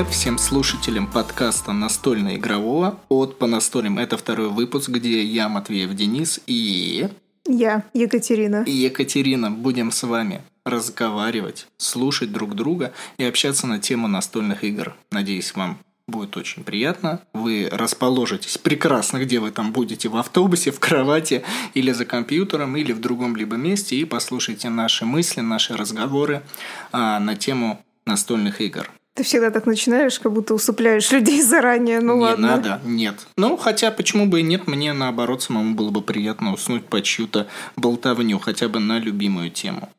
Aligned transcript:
Привет, 0.00 0.14
всем 0.14 0.38
слушателям 0.38 1.06
подкаста 1.06 1.72
настольно-игрового 1.72 2.98
от 3.10 3.38
по 3.38 3.46
настолям. 3.46 3.98
Это 3.98 4.16
второй 4.16 4.48
выпуск, 4.48 4.88
где 4.88 5.22
я, 5.22 5.50
Матвеев 5.50 5.94
Денис 5.94 6.40
и... 6.46 7.10
Я, 7.46 7.84
Екатерина. 7.92 8.64
И 8.66 8.70
Екатерина 8.70 9.50
будем 9.50 9.92
с 9.92 10.02
вами 10.02 10.40
разговаривать, 10.64 11.66
слушать 11.76 12.32
друг 12.32 12.54
друга 12.54 12.94
и 13.18 13.24
общаться 13.24 13.66
на 13.66 13.78
тему 13.78 14.08
настольных 14.08 14.64
игр. 14.64 14.96
Надеюсь, 15.10 15.54
вам 15.54 15.76
будет 16.08 16.34
очень 16.38 16.64
приятно. 16.64 17.20
Вы 17.34 17.68
расположитесь 17.70 18.56
прекрасно, 18.56 19.18
где 19.18 19.38
вы 19.38 19.50
там 19.50 19.70
будете, 19.70 20.08
в 20.08 20.16
автобусе, 20.16 20.70
в 20.70 20.80
кровати 20.80 21.42
или 21.74 21.92
за 21.92 22.06
компьютером, 22.06 22.74
или 22.74 22.92
в 22.92 23.00
другом 23.02 23.36
либо 23.36 23.56
месте, 23.56 23.96
и 23.96 24.06
послушайте 24.06 24.70
наши 24.70 25.04
мысли, 25.04 25.42
наши 25.42 25.76
разговоры 25.76 26.42
а, 26.90 27.20
на 27.20 27.36
тему 27.36 27.84
настольных 28.06 28.62
игр. 28.62 28.90
Ты 29.14 29.24
всегда 29.24 29.50
так 29.50 29.66
начинаешь, 29.66 30.20
как 30.20 30.32
будто 30.32 30.54
усыпляешь 30.54 31.10
людей 31.10 31.42
заранее, 31.42 32.00
ну 32.00 32.14
не 32.14 32.20
ладно. 32.22 32.42
Не 32.42 32.48
надо, 32.48 32.80
нет. 32.84 33.26
Ну, 33.36 33.56
хотя, 33.56 33.90
почему 33.90 34.26
бы 34.26 34.40
и 34.40 34.42
нет, 34.42 34.66
мне 34.66 34.92
наоборот 34.92 35.42
самому 35.42 35.74
было 35.74 35.90
бы 35.90 36.00
приятно 36.00 36.52
уснуть 36.52 36.86
под 36.86 37.04
чью-то 37.04 37.48
болтовню, 37.76 38.38
хотя 38.38 38.68
бы 38.68 38.78
на 38.78 38.98
любимую 38.98 39.50
тему. 39.50 39.90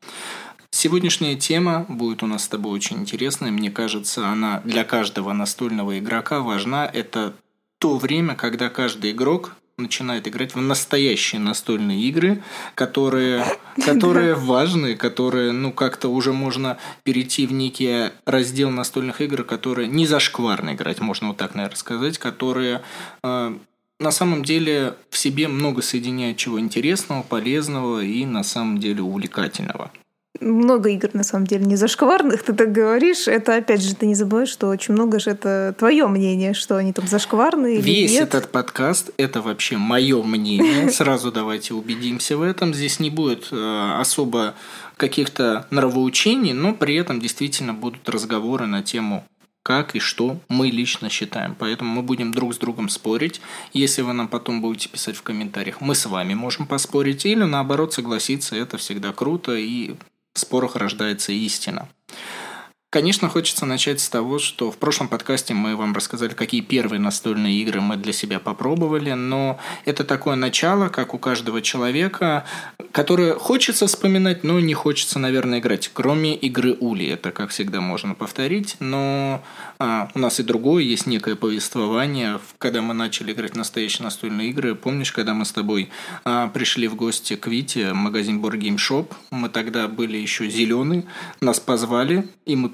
Сегодняшняя 0.70 1.36
тема 1.36 1.84
будет 1.88 2.22
у 2.22 2.26
нас 2.26 2.44
с 2.44 2.48
тобой 2.48 2.72
очень 2.72 2.98
интересная. 3.00 3.50
Мне 3.50 3.70
кажется, 3.70 4.26
она 4.26 4.62
для 4.64 4.84
каждого 4.84 5.32
настольного 5.32 5.98
игрока 5.98 6.40
важна. 6.40 6.86
Это 6.86 7.34
то 7.78 7.98
время, 7.98 8.34
когда 8.34 8.70
каждый 8.70 9.10
игрок 9.10 9.54
начинает 9.82 10.26
играть 10.28 10.54
в 10.54 10.60
настоящие 10.60 11.40
настольные 11.40 12.00
игры, 12.02 12.42
которые, 12.74 13.44
которые 13.84 14.34
важны, 14.34 14.96
которые, 14.96 15.52
ну, 15.52 15.72
как-то 15.72 16.08
уже 16.08 16.32
можно 16.32 16.78
перейти 17.02 17.46
в 17.46 17.52
некий 17.52 18.10
раздел 18.24 18.70
настольных 18.70 19.20
игр, 19.20 19.44
которые 19.44 19.88
не 19.88 20.06
зашкварно 20.06 20.74
играть, 20.74 21.00
можно 21.00 21.28
вот 21.28 21.36
так, 21.36 21.54
наверное, 21.54 21.76
сказать, 21.76 22.18
которые 22.18 22.82
э, 23.22 23.56
на 24.00 24.10
самом 24.10 24.44
деле 24.44 24.94
в 25.10 25.18
себе 25.18 25.48
много 25.48 25.82
соединяют 25.82 26.36
чего 26.36 26.58
интересного, 26.58 27.22
полезного 27.22 28.02
и 28.02 28.24
на 28.24 28.42
самом 28.42 28.78
деле 28.78 29.02
увлекательного 29.02 29.90
много 30.40 30.90
игр, 30.90 31.10
на 31.12 31.22
самом 31.22 31.46
деле, 31.46 31.64
не 31.64 31.76
зашкварных, 31.76 32.42
ты 32.42 32.52
так 32.52 32.72
говоришь. 32.72 33.28
Это, 33.28 33.56
опять 33.56 33.82
же, 33.82 33.94
ты 33.94 34.06
не 34.06 34.14
забываешь, 34.14 34.48
что 34.48 34.68
очень 34.68 34.94
много 34.94 35.18
же 35.18 35.30
это 35.30 35.74
твое 35.78 36.06
мнение, 36.06 36.54
что 36.54 36.76
они 36.76 36.92
там 36.92 37.06
зашкварные 37.06 37.76
или 37.76 37.82
Весь 37.82 38.12
нет. 38.12 38.22
этот 38.22 38.50
подкаст– 38.50 39.10
это 39.16 39.40
вообще 39.42 39.76
мое 39.76 40.22
мнение. 40.22 40.90
Сразу 40.90 41.30
давайте 41.30 41.74
убедимся 41.74 42.36
в 42.36 42.42
этом. 42.42 42.74
Здесь 42.74 42.98
не 43.00 43.10
будет 43.10 43.48
э, 43.52 43.96
особо 43.98 44.54
каких-то 44.96 45.66
нравоучений, 45.70 46.52
но 46.52 46.74
при 46.74 46.96
этом 46.96 47.20
действительно 47.20 47.74
будут 47.74 48.08
разговоры 48.08 48.66
на 48.66 48.82
тему 48.82 49.24
как 49.64 49.94
и 49.94 50.00
что 50.00 50.40
мы 50.48 50.70
лично 50.70 51.08
считаем. 51.08 51.54
Поэтому 51.56 51.94
мы 51.94 52.02
будем 52.02 52.32
друг 52.32 52.52
с 52.52 52.58
другом 52.58 52.88
спорить. 52.88 53.40
Если 53.72 54.02
вы 54.02 54.12
нам 54.12 54.26
потом 54.26 54.60
будете 54.60 54.88
писать 54.88 55.14
в 55.14 55.22
комментариях, 55.22 55.80
мы 55.80 55.94
с 55.94 56.04
вами 56.06 56.34
можем 56.34 56.66
поспорить 56.66 57.24
или 57.24 57.44
наоборот 57.44 57.92
согласиться. 57.92 58.56
Это 58.56 58.76
всегда 58.76 59.12
круто 59.12 59.54
и 59.54 59.94
в 60.34 60.38
спорах 60.38 60.76
рождается 60.76 61.32
истина. 61.32 61.88
Конечно, 62.92 63.30
хочется 63.30 63.64
начать 63.64 64.00
с 64.00 64.10
того, 64.10 64.38
что 64.38 64.70
в 64.70 64.76
прошлом 64.76 65.08
подкасте 65.08 65.54
мы 65.54 65.76
вам 65.76 65.94
рассказали, 65.94 66.34
какие 66.34 66.60
первые 66.60 67.00
настольные 67.00 67.56
игры 67.62 67.80
мы 67.80 67.96
для 67.96 68.12
себя 68.12 68.38
попробовали, 68.38 69.12
но 69.12 69.58
это 69.86 70.04
такое 70.04 70.36
начало, 70.36 70.90
как 70.90 71.14
у 71.14 71.18
каждого 71.18 71.62
человека, 71.62 72.44
которое 72.92 73.32
хочется 73.32 73.86
вспоминать, 73.86 74.44
но 74.44 74.60
не 74.60 74.74
хочется, 74.74 75.18
наверное, 75.18 75.60
играть, 75.60 75.90
кроме 75.90 76.34
игры 76.34 76.76
Ули. 76.80 77.06
Это, 77.06 77.30
как 77.30 77.48
всегда, 77.48 77.80
можно 77.80 78.14
повторить, 78.14 78.76
но 78.78 79.42
а, 79.78 80.10
у 80.14 80.18
нас 80.18 80.38
и 80.38 80.42
другое, 80.42 80.82
есть 80.82 81.06
некое 81.06 81.34
повествование, 81.34 82.40
когда 82.58 82.82
мы 82.82 82.92
начали 82.92 83.32
играть 83.32 83.52
в 83.52 83.56
настоящие 83.56 84.04
настольные 84.04 84.50
игры. 84.50 84.74
Помнишь, 84.74 85.12
когда 85.12 85.32
мы 85.32 85.46
с 85.46 85.52
тобой 85.52 85.88
а, 86.24 86.48
пришли 86.48 86.88
в 86.88 86.96
гости 86.96 87.36
к 87.36 87.46
Вите, 87.46 87.94
магазин 87.94 88.44
Board 88.44 88.58
Game 88.58 88.76
Shop, 88.76 89.10
мы 89.30 89.48
тогда 89.48 89.88
были 89.88 90.18
еще 90.18 90.50
зеленые, 90.50 91.04
нас 91.40 91.58
позвали, 91.58 92.28
и 92.44 92.54
мы 92.54 92.68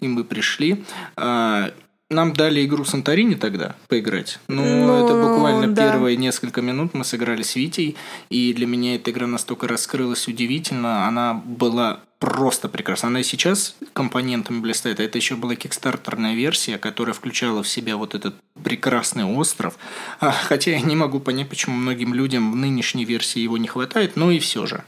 и 0.00 0.08
мы 0.08 0.24
пришли. 0.24 0.84
А, 1.16 1.72
нам 2.10 2.32
дали 2.32 2.64
игру 2.64 2.84
Санторини 2.84 3.34
тогда 3.34 3.76
поиграть. 3.88 4.38
Ну, 4.48 4.62
ну 4.62 5.04
это 5.04 5.14
буквально 5.14 5.68
да. 5.68 5.90
первые 5.90 6.16
несколько 6.16 6.60
минут 6.60 6.94
мы 6.94 7.04
сыграли 7.04 7.42
с 7.42 7.56
Витей, 7.56 7.96
и 8.30 8.52
для 8.52 8.66
меня 8.66 8.96
эта 8.96 9.10
игра 9.10 9.26
настолько 9.26 9.66
раскрылась 9.66 10.28
удивительно. 10.28 11.08
Она 11.08 11.34
была 11.34 12.00
просто 12.18 12.68
прекрасна. 12.68 13.08
Она 13.08 13.20
и 13.20 13.24
сейчас 13.24 13.76
компонентами 13.92 14.60
блистает. 14.60 15.00
Это 15.00 15.18
еще 15.18 15.34
была 15.34 15.56
кикстартерная 15.56 16.34
версия, 16.34 16.78
которая 16.78 17.14
включала 17.14 17.62
в 17.62 17.68
себя 17.68 17.96
вот 17.96 18.14
этот 18.14 18.34
прекрасный 18.62 19.24
остров. 19.24 19.76
А, 20.20 20.30
хотя 20.30 20.72
я 20.72 20.80
не 20.80 20.96
могу 20.96 21.20
понять, 21.20 21.48
почему 21.48 21.76
многим 21.76 22.14
людям 22.14 22.52
в 22.52 22.56
нынешней 22.56 23.04
версии 23.04 23.40
его 23.40 23.58
не 23.58 23.68
хватает, 23.68 24.16
но 24.16 24.30
и 24.30 24.38
все 24.38 24.66
же. 24.66 24.84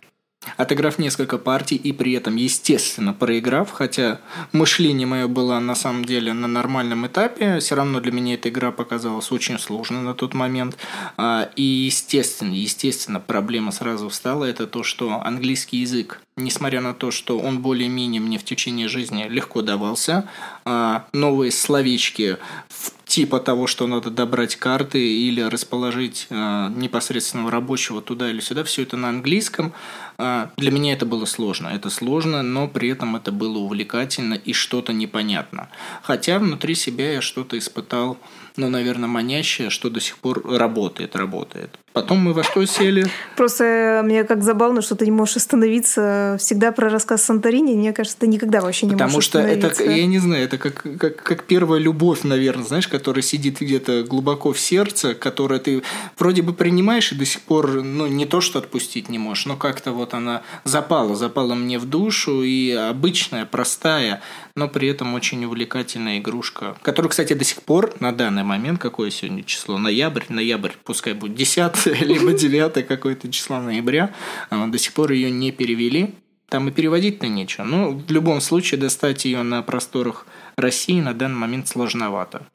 Отыграв 0.57 0.99
несколько 0.99 1.39
партий 1.39 1.77
и 1.77 1.93
при 1.93 2.13
этом, 2.13 2.37
естественно, 2.37 3.13
проиграв, 3.13 3.71
хотя 3.71 4.21
мышление 4.53 5.07
мое 5.07 5.27
было 5.27 5.59
на 5.59 5.75
самом 5.75 6.05
деле 6.05 6.33
на 6.33 6.47
нормальном 6.47 7.07
этапе, 7.07 7.59
все 7.59 7.75
равно 7.75 8.01
для 8.01 8.13
меня 8.13 8.35
эта 8.35 8.49
игра 8.49 8.71
показалась 8.71 9.33
очень 9.33 9.59
сложной 9.59 10.03
на 10.03 10.15
тот 10.15 10.35
момент. 10.35 10.77
А, 11.17 11.51
и, 11.57 11.63
естественно, 11.63 12.55
естественно, 12.55 13.21
проблема 13.21 13.73
сразу 13.73 14.09
встала, 14.09 14.45
это 14.45 14.67
то, 14.67 14.83
что 14.83 15.21
английский 15.23 15.79
язык, 15.79 16.23
несмотря 16.37 16.81
на 16.81 16.95
то, 16.95 17.11
что 17.11 17.39
он 17.39 17.61
более-менее 17.61 18.21
мне 18.21 18.39
в 18.39 18.45
течение 18.45 18.89
жизни 18.89 19.27
легко 19.29 19.63
давался, 19.63 20.29
а, 20.65 21.07
новые 21.13 21.51
словечки 21.51 22.39
в 22.69 22.96
типа 23.17 23.41
того, 23.41 23.67
что 23.67 23.87
надо 23.87 24.11
добрать 24.11 24.57
карты 24.57 24.99
или 24.99 25.41
расположить 25.41 26.27
э, 26.29 26.69
непосредственного 26.77 27.51
рабочего 27.51 28.03
туда 28.03 28.29
или 28.29 28.41
сюда, 28.41 28.63
все 28.63 28.83
это 28.83 28.99
на 28.99 29.09
английском. 29.09 29.73
Э, 30.19 30.49
для 30.59 30.71
меня 30.71 30.93
это 30.93 31.07
было 31.07 31.25
сложно. 31.25 31.69
Это 31.69 31.89
сложно, 31.89 32.43
но 32.43 32.69
при 32.69 32.91
этом 32.91 33.17
это 33.17 33.33
было 33.33 33.57
увлекательно 33.57 34.35
и 34.35 34.53
что-то 34.53 34.93
непонятно. 34.93 35.71
Хотя 36.03 36.39
внутри 36.39 36.75
себя 36.75 37.15
я 37.15 37.23
что-то 37.23 37.57
испытал 37.57 38.19
ну, 38.57 38.69
наверное, 38.71 39.09
манящее, 39.09 39.71
что 39.71 39.91
до 39.91 40.01
сих 40.01 40.19
пор 40.19 40.43
работает, 40.47 41.15
работает. 41.17 41.79
Потом 41.97 42.19
мы 42.19 42.35
во 42.35 42.43
что 42.43 42.63
сели? 42.67 43.07
Просто 43.37 44.03
мне 44.05 44.25
как 44.25 44.45
забавно, 44.45 44.83
что 44.83 44.97
ты 44.97 45.07
не 45.07 45.11
можешь 45.11 45.37
остановиться 45.37 46.37
всегда 46.39 46.71
про 46.71 46.91
рассказ 46.91 47.25
Санторини. 47.25 47.73
Мне 47.73 47.95
кажется, 47.95 48.19
ты 48.19 48.27
никогда 48.27 48.61
вообще 48.61 48.85
не 48.85 48.93
Потому 48.93 49.13
можешь 49.13 49.31
что 49.31 49.39
это, 49.39 49.83
я 49.83 50.05
не 50.05 50.19
знаю, 50.19 50.45
это 50.45 50.59
как, 50.59 50.85
как, 50.99 51.17
как 51.23 51.45
первая 51.45 51.81
любовь, 51.81 52.23
наверное, 52.23 52.67
знаешь, 52.67 52.87
которая 52.87 53.23
сидит 53.23 53.63
где-то 53.63 54.03
глубоко 54.03 54.53
в 54.53 54.61
сердце, 54.61 55.15
которая 55.15 55.59
ты 55.59 55.83
вроде 56.19 56.43
бы 56.43 56.53
принимаешь 56.53 57.13
и 57.13 57.15
до 57.15 57.25
сих 57.25 57.41
пор, 57.41 57.83
ну, 57.83 58.07
не 58.07 58.27
то, 58.27 58.43
что 58.43 58.59
отпустить 58.59 59.09
не 59.09 59.19
можешь, 59.19 59.47
но 59.47 59.57
как-то 59.57 59.93
вот 59.93 60.13
она 60.13 60.43
запала, 60.65 61.17
запала 61.17 61.55
мне 61.55 61.79
в 61.79 61.87
душу, 61.87 62.43
и 62.43 62.73
обычная, 62.73 63.47
простая, 63.47 64.21
но 64.55 64.69
при 64.69 64.89
этом 64.89 65.15
очень 65.15 65.43
увлекательная 65.47 66.19
игрушка, 66.19 66.77
которую, 66.83 67.09
кстати, 67.09 67.33
до 67.33 67.45
сих 67.45 67.63
пор 67.63 67.95
на 68.01 68.13
данный 68.13 68.45
момент, 68.45 68.79
какое 68.79 69.11
сегодня 69.11 69.43
число, 69.45 69.79
ноябрь, 69.79 70.25
ноябрь, 70.29 70.73
пускай 70.85 71.15
будет 71.15 71.35
10 71.35 71.86
либо 72.01 72.33
9 72.33 72.87
какое-то 72.87 73.31
число 73.31 73.61
ноября, 73.61 74.15
а, 74.51 74.67
до 74.67 74.79
сих 74.79 74.93
пор 74.93 75.13
ее 75.13 75.31
не 75.31 75.53
перевели, 75.53 76.15
там 76.49 76.69
и 76.69 76.73
переводить-то 76.73 77.27
нечего. 77.29 77.65
Но 77.65 77.91
в 77.91 78.11
любом 78.11 78.41
случае 78.41 78.81
достать 78.81 79.25
ее 79.25 79.43
на 79.43 79.63
просторах 79.63 80.27
России 80.57 81.01
на 81.01 81.15
данный 81.15 81.39
момент 81.39 81.69
сложновато. 81.69 82.47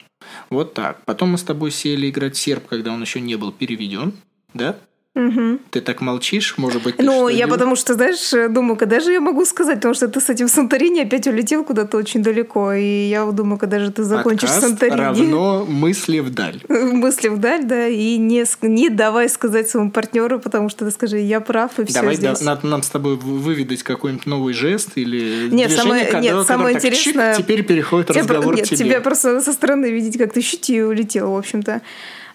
Вот 0.50 0.74
так. 0.74 1.04
Потом 1.04 1.30
мы 1.30 1.38
с 1.38 1.42
тобой 1.42 1.70
сели 1.70 2.08
играть 2.08 2.36
серб, 2.36 2.66
когда 2.66 2.92
он 2.92 3.02
еще 3.02 3.20
не 3.20 3.36
был 3.36 3.52
переведен, 3.52 4.14
да? 4.54 4.78
Угу. 5.14 5.58
Ты 5.70 5.82
так 5.82 6.00
молчишь, 6.00 6.54
может 6.56 6.82
быть? 6.82 6.94
Ну, 6.98 7.28
я 7.28 7.46
потому 7.46 7.76
что, 7.76 7.92
знаешь, 7.94 8.30
думаю, 8.50 8.76
когда 8.76 8.98
же 8.98 9.12
я 9.12 9.20
могу 9.20 9.44
сказать, 9.44 9.76
потому 9.76 9.92
что 9.92 10.08
ты 10.08 10.20
с 10.22 10.30
этим 10.30 10.48
Санторини 10.48 11.00
опять 11.00 11.26
улетел 11.26 11.64
куда-то 11.64 11.98
очень 11.98 12.22
далеко, 12.22 12.72
и 12.72 13.08
я 13.08 13.26
думаю, 13.26 13.58
когда 13.58 13.78
же 13.78 13.92
ты 13.92 14.04
закончишь 14.04 14.48
Подкаст 14.48 14.68
Санторини. 14.68 14.96
равно 14.96 15.66
мысли 15.68 16.20
вдаль. 16.20 16.62
мысли 16.68 17.28
вдаль, 17.28 17.64
да, 17.64 17.88
и 17.88 18.16
не, 18.16 18.44
не 18.62 18.88
давай 18.88 19.28
сказать 19.28 19.68
своему 19.68 19.90
партнеру, 19.90 20.40
потому 20.40 20.70
что 20.70 20.86
ты 20.86 20.90
скажи, 20.90 21.18
я 21.18 21.40
прав, 21.40 21.78
и 21.78 21.84
все 21.84 22.00
Давай 22.00 22.14
здесь. 22.14 22.38
Да, 22.38 22.46
надо 22.46 22.66
нам 22.66 22.82
с 22.82 22.88
тобой 22.88 23.16
выведать 23.16 23.82
какой-нибудь 23.82 24.24
новый 24.24 24.54
жест 24.54 24.92
или 24.94 25.48
нет, 25.50 25.68
движение, 25.68 25.76
самое, 25.76 26.04
когда, 26.06 26.20
нет, 26.20 26.46
самое 26.46 26.76
интересное... 26.76 27.34
Чик, 27.34 27.44
теперь 27.44 27.62
переходит 27.64 28.08
тебя, 28.08 28.20
разговор 28.20 28.54
нет, 28.56 28.64
к 28.64 28.68
тебе. 28.70 28.78
тебя 28.78 29.00
просто 29.02 29.42
со 29.42 29.52
стороны 29.52 29.90
видеть, 29.90 30.16
как 30.16 30.32
ты 30.32 30.40
щути 30.40 30.82
улетел, 30.82 31.32
в 31.32 31.36
общем-то. 31.36 31.82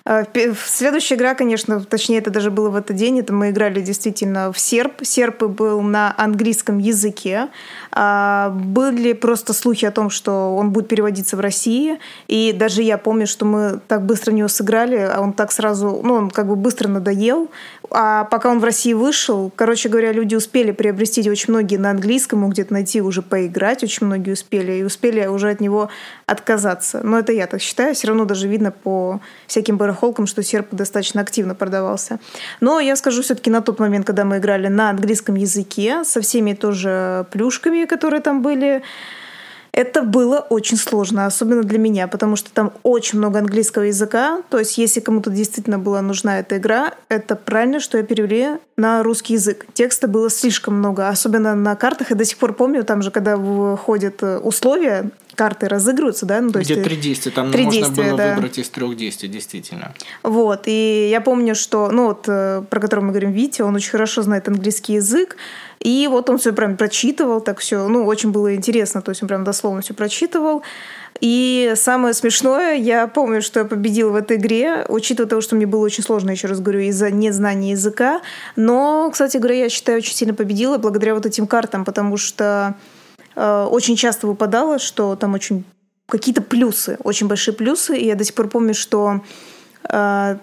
Э, 0.08 0.24
следующая 0.66 1.16
игра, 1.16 1.36
конечно, 1.36 1.82
точнее, 1.82 2.20
это 2.20 2.32
даже 2.32 2.50
было 2.50 2.70
в 2.70 2.78
этот 2.78 2.96
день, 2.96 3.20
это 3.20 3.34
мы 3.34 3.50
играли 3.50 3.82
действительно 3.82 4.54
в 4.54 4.60
серп. 4.60 5.02
Серп 5.04 5.44
был 5.44 5.82
на 5.82 6.14
английском 6.18 6.78
языке. 6.78 7.50
А, 7.92 8.50
были 8.52 9.12
просто 9.12 9.52
слухи 9.52 9.86
о 9.86 9.92
том, 9.92 10.10
что 10.10 10.56
он 10.56 10.72
будет 10.72 10.88
переводиться 10.88 11.36
в 11.36 11.42
России. 11.42 12.00
И 12.28 12.54
даже 12.54 12.84
я 12.84 12.98
помню, 12.98 13.28
что 13.28 13.46
мы 13.46 13.82
так 13.88 14.06
быстро 14.06 14.32
в 14.32 14.36
него 14.36 14.48
сыграли, 14.48 14.96
а 14.96 15.20
он 15.20 15.34
так 15.34 15.52
сразу, 15.52 16.00
ну, 16.02 16.14
он 16.14 16.30
как 16.30 16.48
бы 16.48 16.56
быстро 16.56 16.88
надоел. 16.88 17.52
А 17.90 18.26
пока 18.26 18.52
он 18.52 18.60
в 18.60 18.64
России 18.64 18.94
вышел, 18.94 19.52
короче 19.56 19.90
говоря, 19.90 20.12
люди 20.12 20.36
успели 20.36 20.72
приобрести 20.72 21.28
очень 21.30 21.54
многие 21.54 21.78
на 21.78 21.92
английском, 21.92 22.50
где-то 22.50 22.74
найти 22.74 23.02
уже 23.02 23.22
поиграть, 23.22 23.84
очень 23.84 24.08
многие 24.08 24.32
успели, 24.32 24.74
и 24.74 24.84
успели 24.84 25.26
уже 25.26 25.50
от 25.50 25.62
него 25.62 25.90
отказаться. 26.26 27.02
Но 27.04 27.20
это 27.20 27.32
я 27.32 27.48
так 27.48 27.62
считаю. 27.62 27.96
Все 27.96 28.08
равно 28.08 28.26
даже 28.26 28.48
видно 28.48 28.72
по 28.72 29.22
всяким 29.48 29.78
барахолкам, 29.78 30.28
что 30.28 30.44
серп 30.44 30.68
достаточно 30.72 31.22
активно 31.22 31.56
продавался. 31.56 32.20
Но 32.60 32.80
я 32.80 32.96
скажу 32.96 33.22
все-таки 33.22 33.50
на 33.50 33.62
тот 33.62 33.80
момент, 33.80 34.06
когда 34.06 34.26
мы 34.26 34.38
играли 34.38 34.68
на 34.68 34.90
английском 34.90 35.36
языке, 35.36 36.04
со 36.04 36.22
всеми 36.22 36.54
тоже 36.54 37.26
плюшками, 37.32 37.86
которые 37.86 38.22
там 38.22 38.42
были, 38.42 38.84
это 39.78 40.02
было 40.02 40.40
очень 40.40 40.76
сложно, 40.76 41.28
особенно 41.28 41.62
для 41.62 41.78
меня, 41.78 42.08
потому 42.08 42.36
что 42.36 42.52
там 42.52 42.74
очень 42.82 43.20
много 43.20 43.38
английского 43.38 43.84
языка. 43.84 44.42
То 44.50 44.58
есть, 44.58 44.80
если 44.80 45.02
кому-то 45.02 45.30
действительно 45.30 45.78
была 45.78 46.02
нужна 46.02 46.40
эта 46.40 46.58
игра, 46.58 46.96
это 47.10 47.36
правильно, 47.36 47.80
что 47.80 48.00
я 48.00 48.04
перевели 48.04 48.58
на 48.76 49.04
русский 49.04 49.34
язык. 49.34 49.68
Текста 49.74 50.08
было 50.08 50.32
слишком 50.32 50.74
много, 50.80 51.08
особенно 51.08 51.54
на 51.54 51.76
картах. 51.76 52.10
Я 52.10 52.16
до 52.16 52.26
сих 52.26 52.40
пор 52.40 52.54
помню, 52.54 52.84
там 52.84 53.04
же, 53.04 53.12
когда 53.12 53.38
выходят 53.38 54.24
э, 54.24 54.40
условия, 54.40 55.12
карты 55.38 55.68
разыгрываются, 55.68 56.26
да? 56.26 56.42
Ну, 56.42 56.52
то 56.52 56.60
Где 56.60 56.74
есть, 56.74 56.84
три 56.86 56.98
действия, 56.98 57.32
там 57.32 57.52
3 57.52 57.64
можно 57.64 57.80
действия, 57.80 58.04
было 58.04 58.18
да. 58.18 58.36
выбрать 58.36 58.58
из 58.58 58.70
трех 58.70 58.98
действий, 58.98 59.30
действительно. 59.30 59.94
Вот, 60.24 60.64
и 60.66 61.08
я 61.10 61.22
помню, 61.22 61.56
что, 61.56 61.90
ну 61.92 62.08
вот, 62.08 62.26
э, 62.28 62.64
про 62.70 62.80
который 62.80 63.02
мы 63.02 63.10
говорим, 63.10 63.32
Витя, 63.32 63.62
он 63.62 63.76
очень 63.76 63.92
хорошо 63.92 64.24
знает 64.24 64.48
английский 64.48 64.94
язык, 64.94 65.38
и 65.80 66.08
вот 66.10 66.30
он 66.30 66.40
все 66.40 66.54
прям 66.54 66.76
прочитывал, 66.76 67.40
так 67.40 67.60
все, 67.60 67.88
ну, 67.88 68.06
очень 68.06 68.32
было 68.32 68.56
интересно, 68.56 69.02
то 69.02 69.12
есть 69.12 69.22
он 69.22 69.28
прям 69.28 69.44
дословно 69.44 69.82
все 69.82 69.94
прочитывал. 69.94 70.64
И 71.20 71.74
самое 71.76 72.14
смешное, 72.14 72.76
я 72.76 73.08
помню, 73.08 73.42
что 73.42 73.62
я 73.62 73.66
победила 73.66 74.12
в 74.12 74.16
этой 74.16 74.38
игре, 74.38 74.86
учитывая 74.88 75.30
того, 75.30 75.42
что 75.42 75.56
мне 75.56 75.66
было 75.66 75.84
очень 75.84 76.04
сложно, 76.04 76.32
еще 76.32 76.48
раз 76.48 76.60
говорю, 76.60 76.82
из-за 76.82 77.10
незнания 77.12 77.72
языка. 77.72 78.22
Но, 78.56 79.10
кстати 79.12 79.38
говоря, 79.38 79.56
я 79.56 79.70
считаю, 79.70 80.00
очень 80.00 80.14
сильно 80.14 80.34
победила 80.34 80.78
благодаря 80.78 81.16
вот 81.16 81.26
этим 81.26 81.48
картам, 81.48 81.86
потому 81.86 82.18
что 82.18 82.76
э, 82.76 82.97
очень 83.38 83.96
часто 83.96 84.28
выпадало, 84.28 84.80
что 84.80 85.16
там 85.16 85.34
очень 85.34 85.64
какие-то 86.08 86.42
плюсы, 86.42 86.98
очень 87.04 87.28
большие 87.28 87.54
плюсы. 87.54 87.98
И 87.98 88.06
я 88.06 88.16
до 88.16 88.24
сих 88.24 88.34
пор 88.34 88.48
помню, 88.48 88.74
что 88.74 89.22
э, 89.90 90.38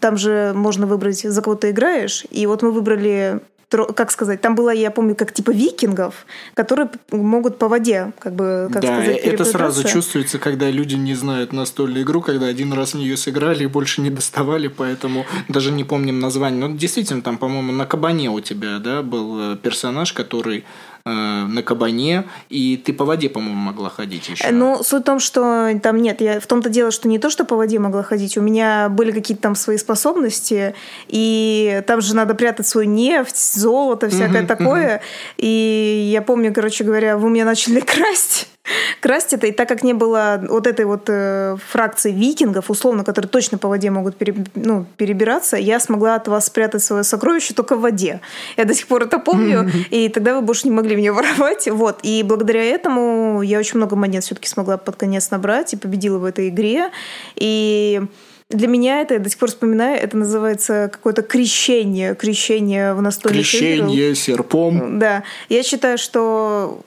там 0.00 0.16
же 0.16 0.52
можно 0.54 0.86
выбрать, 0.86 1.20
за 1.20 1.42
кого 1.42 1.56
ты 1.56 1.70
играешь. 1.70 2.24
И 2.30 2.46
вот 2.46 2.62
мы 2.62 2.70
выбрали 2.70 3.40
как 3.68 4.12
сказать, 4.12 4.40
там 4.40 4.54
было, 4.54 4.70
я 4.70 4.92
помню, 4.92 5.16
как 5.16 5.32
типа 5.32 5.50
викингов, 5.50 6.26
которые 6.54 6.88
могут 7.10 7.58
по 7.58 7.66
воде, 7.66 8.12
как 8.20 8.32
бы, 8.32 8.68
как 8.72 8.80
да, 8.80 9.02
сказать, 9.02 9.16
это 9.16 9.44
сразу 9.44 9.82
чувствуется, 9.82 10.38
когда 10.38 10.70
люди 10.70 10.94
не 10.94 11.14
знают 11.14 11.52
настольную 11.52 12.04
игру, 12.04 12.20
когда 12.20 12.46
один 12.46 12.72
раз 12.72 12.94
в 12.94 12.98
нее 12.98 13.16
сыграли 13.16 13.64
и 13.64 13.66
больше 13.66 14.02
не 14.02 14.10
доставали, 14.10 14.68
поэтому 14.68 15.26
даже 15.48 15.72
не 15.72 15.82
помним 15.82 16.20
название. 16.20 16.68
Но 16.68 16.76
действительно, 16.76 17.22
там, 17.22 17.38
по-моему, 17.38 17.72
на 17.72 17.86
кабане 17.86 18.30
у 18.30 18.38
тебя, 18.38 18.78
да, 18.78 19.02
был 19.02 19.54
э, 19.54 19.56
персонаж, 19.56 20.12
который 20.12 20.58
Э, 20.58 20.95
на 21.06 21.62
кабане, 21.62 22.24
и 22.48 22.76
ты 22.76 22.92
по 22.92 23.04
воде, 23.04 23.28
по-моему, 23.28 23.56
могла 23.56 23.88
ходить 23.90 24.28
еще. 24.28 24.50
Ну, 24.50 24.82
суть 24.82 25.02
в 25.02 25.04
том, 25.04 25.20
что 25.20 25.70
там 25.82 26.02
нет, 26.02 26.20
я 26.20 26.40
в 26.40 26.46
том-то 26.46 26.68
дело, 26.68 26.90
что 26.90 27.08
не 27.08 27.18
то, 27.18 27.30
что 27.30 27.44
по 27.44 27.56
воде 27.56 27.78
могла 27.78 28.02
ходить, 28.02 28.36
у 28.36 28.40
меня 28.40 28.88
были 28.88 29.12
какие-то 29.12 29.42
там 29.42 29.54
свои 29.54 29.76
способности, 29.76 30.74
и 31.06 31.82
там 31.86 32.00
же 32.00 32.16
надо 32.16 32.34
прятать 32.34 32.66
свою 32.66 32.88
нефть, 32.88 33.54
золото, 33.54 34.08
всякое 34.08 34.46
такое. 34.46 35.00
И 35.36 36.10
я 36.12 36.22
помню, 36.22 36.52
короче 36.52 36.82
говоря, 36.82 37.16
вы 37.16 37.30
меня 37.30 37.44
начали 37.44 37.80
красть 37.96 38.48
красть 39.00 39.32
это. 39.32 39.46
И 39.46 39.52
так 39.52 39.68
как 39.68 39.82
не 39.82 39.92
было 39.92 40.42
вот 40.48 40.66
этой 40.66 40.84
вот 40.84 41.04
э, 41.08 41.56
фракции 41.68 42.12
викингов, 42.12 42.70
условно, 42.70 43.04
которые 43.04 43.28
точно 43.28 43.58
по 43.58 43.68
воде 43.68 43.90
могут 43.90 44.16
пере, 44.16 44.34
ну, 44.54 44.86
перебираться, 44.96 45.56
я 45.56 45.80
смогла 45.80 46.14
от 46.14 46.28
вас 46.28 46.46
спрятать 46.46 46.82
свое 46.82 47.04
сокровище 47.04 47.54
только 47.54 47.76
в 47.76 47.80
воде. 47.80 48.20
Я 48.56 48.64
до 48.64 48.74
сих 48.74 48.86
пор 48.86 49.04
это 49.04 49.18
помню, 49.18 49.70
и 49.90 50.08
тогда 50.08 50.34
вы 50.34 50.42
больше 50.42 50.68
не 50.68 50.74
могли 50.74 50.96
меня 50.96 51.12
воровать. 51.12 51.68
Вот. 51.68 52.00
И 52.02 52.22
благодаря 52.22 52.62
этому 52.62 53.42
я 53.42 53.58
очень 53.58 53.76
много 53.76 53.96
монет 53.96 54.24
все-таки 54.24 54.48
смогла 54.48 54.76
под 54.76 54.96
конец 54.96 55.30
набрать 55.30 55.72
и 55.72 55.76
победила 55.76 56.18
в 56.18 56.24
этой 56.24 56.48
игре. 56.48 56.90
И 57.34 58.02
для 58.50 58.68
меня 58.68 59.00
это, 59.00 59.14
я 59.14 59.20
до 59.20 59.28
сих 59.28 59.38
пор 59.38 59.48
вспоминаю, 59.48 60.00
это 60.00 60.16
называется 60.16 60.88
какое-то 60.92 61.22
крещение, 61.22 62.14
крещение 62.14 62.94
в 62.94 63.02
настольных 63.02 63.40
Крещение 63.40 64.10
играх. 64.10 64.18
серпом. 64.18 64.98
Да. 64.98 65.24
Я 65.48 65.62
считаю, 65.62 65.98
что 65.98 66.80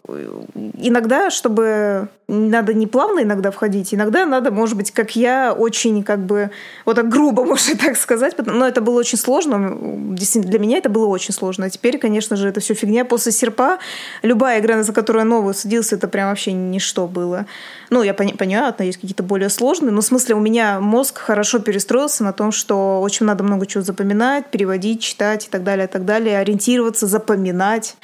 иногда, 0.77 1.29
чтобы 1.29 2.07
надо 2.29 2.73
не 2.73 2.85
плавно 2.85 3.21
иногда 3.21 3.49
входить, 3.51 3.93
иногда 3.93 4.25
надо, 4.25 4.51
может 4.51 4.77
быть, 4.77 4.91
как 4.91 5.15
я, 5.15 5.51
очень 5.51 6.03
как 6.03 6.19
бы, 6.19 6.51
вот 6.85 6.95
так 6.95 7.09
грубо, 7.09 7.43
можно 7.45 7.75
так 7.75 7.97
сказать, 7.97 8.35
но 8.45 8.67
это 8.67 8.81
было 8.81 8.99
очень 8.99 9.17
сложно, 9.17 9.77
действительно, 10.13 10.51
для 10.51 10.59
меня 10.59 10.77
это 10.77 10.89
было 10.89 11.07
очень 11.07 11.33
сложно. 11.33 11.65
А 11.65 11.69
теперь, 11.69 11.97
конечно 11.97 12.35
же, 12.35 12.47
это 12.47 12.59
все 12.59 12.73
фигня. 12.73 13.03
После 13.03 13.31
серпа 13.31 13.79
любая 14.21 14.59
игра, 14.59 14.83
за 14.83 14.93
которую 14.93 15.23
я 15.23 15.29
новую 15.29 15.53
садился, 15.53 15.95
это 15.95 16.07
прям 16.07 16.29
вообще 16.29 16.53
ничто 16.53 17.07
было. 17.07 17.45
Ну, 17.89 18.03
я 18.03 18.13
пони- 18.13 18.37
понятно, 18.37 18.83
есть 18.83 18.99
какие-то 18.99 19.23
более 19.23 19.49
сложные, 19.49 19.91
но 19.91 20.01
в 20.01 20.05
смысле 20.05 20.35
у 20.35 20.39
меня 20.39 20.79
мозг 20.79 21.17
хорошо 21.17 21.59
перестроился 21.59 22.23
на 22.23 22.33
том, 22.33 22.51
что 22.51 23.01
очень 23.01 23.25
надо 23.25 23.43
много 23.43 23.65
чего 23.65 23.83
запоминать, 23.83 24.45
переводить, 24.51 25.01
читать 25.01 25.47
и 25.47 25.49
так 25.49 25.63
далее, 25.63 25.87
и 25.87 25.89
так 25.89 26.05
далее, 26.05 26.37
ориентироваться, 26.37 27.07
запоминать. 27.07 27.95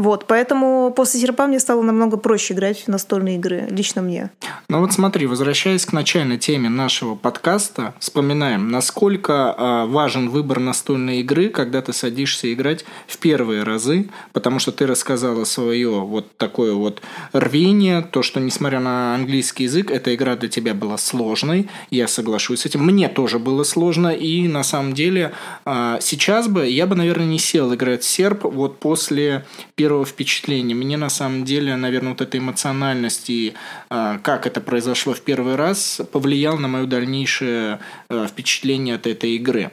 Вот, 0.00 0.24
поэтому 0.26 0.94
после 0.96 1.20
серпа 1.20 1.46
мне 1.46 1.60
стало 1.60 1.82
намного 1.82 2.16
проще 2.16 2.54
играть 2.54 2.84
в 2.84 2.88
настольные 2.88 3.36
игры, 3.36 3.66
лично 3.68 4.00
мне. 4.00 4.30
Ну 4.70 4.80
вот 4.80 4.94
смотри, 4.94 5.26
возвращаясь 5.26 5.84
к 5.84 5.92
начальной 5.92 6.38
теме 6.38 6.70
нашего 6.70 7.16
подкаста, 7.16 7.92
вспоминаем, 7.98 8.70
насколько 8.70 9.54
э, 9.58 9.84
важен 9.92 10.30
выбор 10.30 10.58
настольной 10.58 11.20
игры, 11.20 11.50
когда 11.50 11.82
ты 11.82 11.92
садишься 11.92 12.50
играть 12.50 12.86
в 13.06 13.18
первые 13.18 13.62
разы, 13.62 14.08
потому 14.32 14.58
что 14.58 14.72
ты 14.72 14.86
рассказала 14.86 15.44
свое 15.44 15.90
вот 15.90 16.34
такое 16.38 16.72
вот 16.72 17.02
рвение, 17.34 18.00
то, 18.00 18.22
что 18.22 18.40
несмотря 18.40 18.80
на 18.80 19.14
английский 19.14 19.64
язык, 19.64 19.90
эта 19.90 20.14
игра 20.14 20.34
для 20.34 20.48
тебя 20.48 20.72
была 20.72 20.96
сложной, 20.96 21.68
я 21.90 22.08
соглашусь 22.08 22.60
с 22.60 22.64
этим, 22.64 22.86
мне 22.86 23.10
тоже 23.10 23.38
было 23.38 23.64
сложно, 23.64 24.08
и 24.08 24.48
на 24.48 24.62
самом 24.62 24.94
деле 24.94 25.32
э, 25.66 25.98
сейчас 26.00 26.48
бы 26.48 26.66
я 26.66 26.86
бы, 26.86 26.96
наверное, 26.96 27.26
не 27.26 27.38
сел 27.38 27.74
играть 27.74 28.02
в 28.02 28.08
серп 28.08 28.44
вот 28.44 28.78
после 28.78 29.44
первого 29.74 29.89
первого 29.90 30.06
впечатления. 30.06 30.74
Мне 30.76 30.96
на 30.96 31.08
самом 31.08 31.44
деле, 31.44 31.74
наверное, 31.74 32.10
вот 32.10 32.20
эта 32.20 32.38
эмоциональность 32.38 33.28
и 33.28 33.54
э, 33.90 34.18
как 34.22 34.46
это 34.46 34.60
произошло 34.60 35.14
в 35.14 35.20
первый 35.20 35.56
раз 35.56 36.00
повлиял 36.12 36.58
на 36.58 36.68
мое 36.68 36.86
дальнейшее 36.86 37.80
э, 38.08 38.26
впечатление 38.28 38.94
от 38.94 39.08
этой 39.08 39.30
игры. 39.30 39.72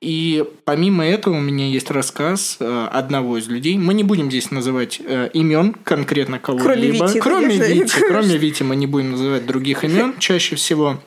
И 0.00 0.42
помимо 0.64 1.04
этого 1.04 1.36
у 1.36 1.40
меня 1.40 1.66
есть 1.66 1.90
рассказ 1.90 2.56
э, 2.58 2.88
одного 2.90 3.36
из 3.36 3.48
людей. 3.48 3.76
Мы 3.76 3.92
не 3.92 4.02
будем 4.02 4.30
здесь 4.30 4.50
называть 4.50 4.98
имен 5.34 5.74
конкретно 5.84 6.38
кого-либо. 6.38 7.06
Кроме 7.20 7.58
Вити. 7.58 7.58
Кроме 7.58 7.58
Вити, 7.58 7.96
кроме 8.08 8.36
Вити 8.38 8.62
мы 8.62 8.76
не 8.76 8.86
будем 8.86 9.10
называть 9.10 9.44
других 9.44 9.84
имен 9.84 10.14
чаще 10.18 10.56
всего. 10.56 11.00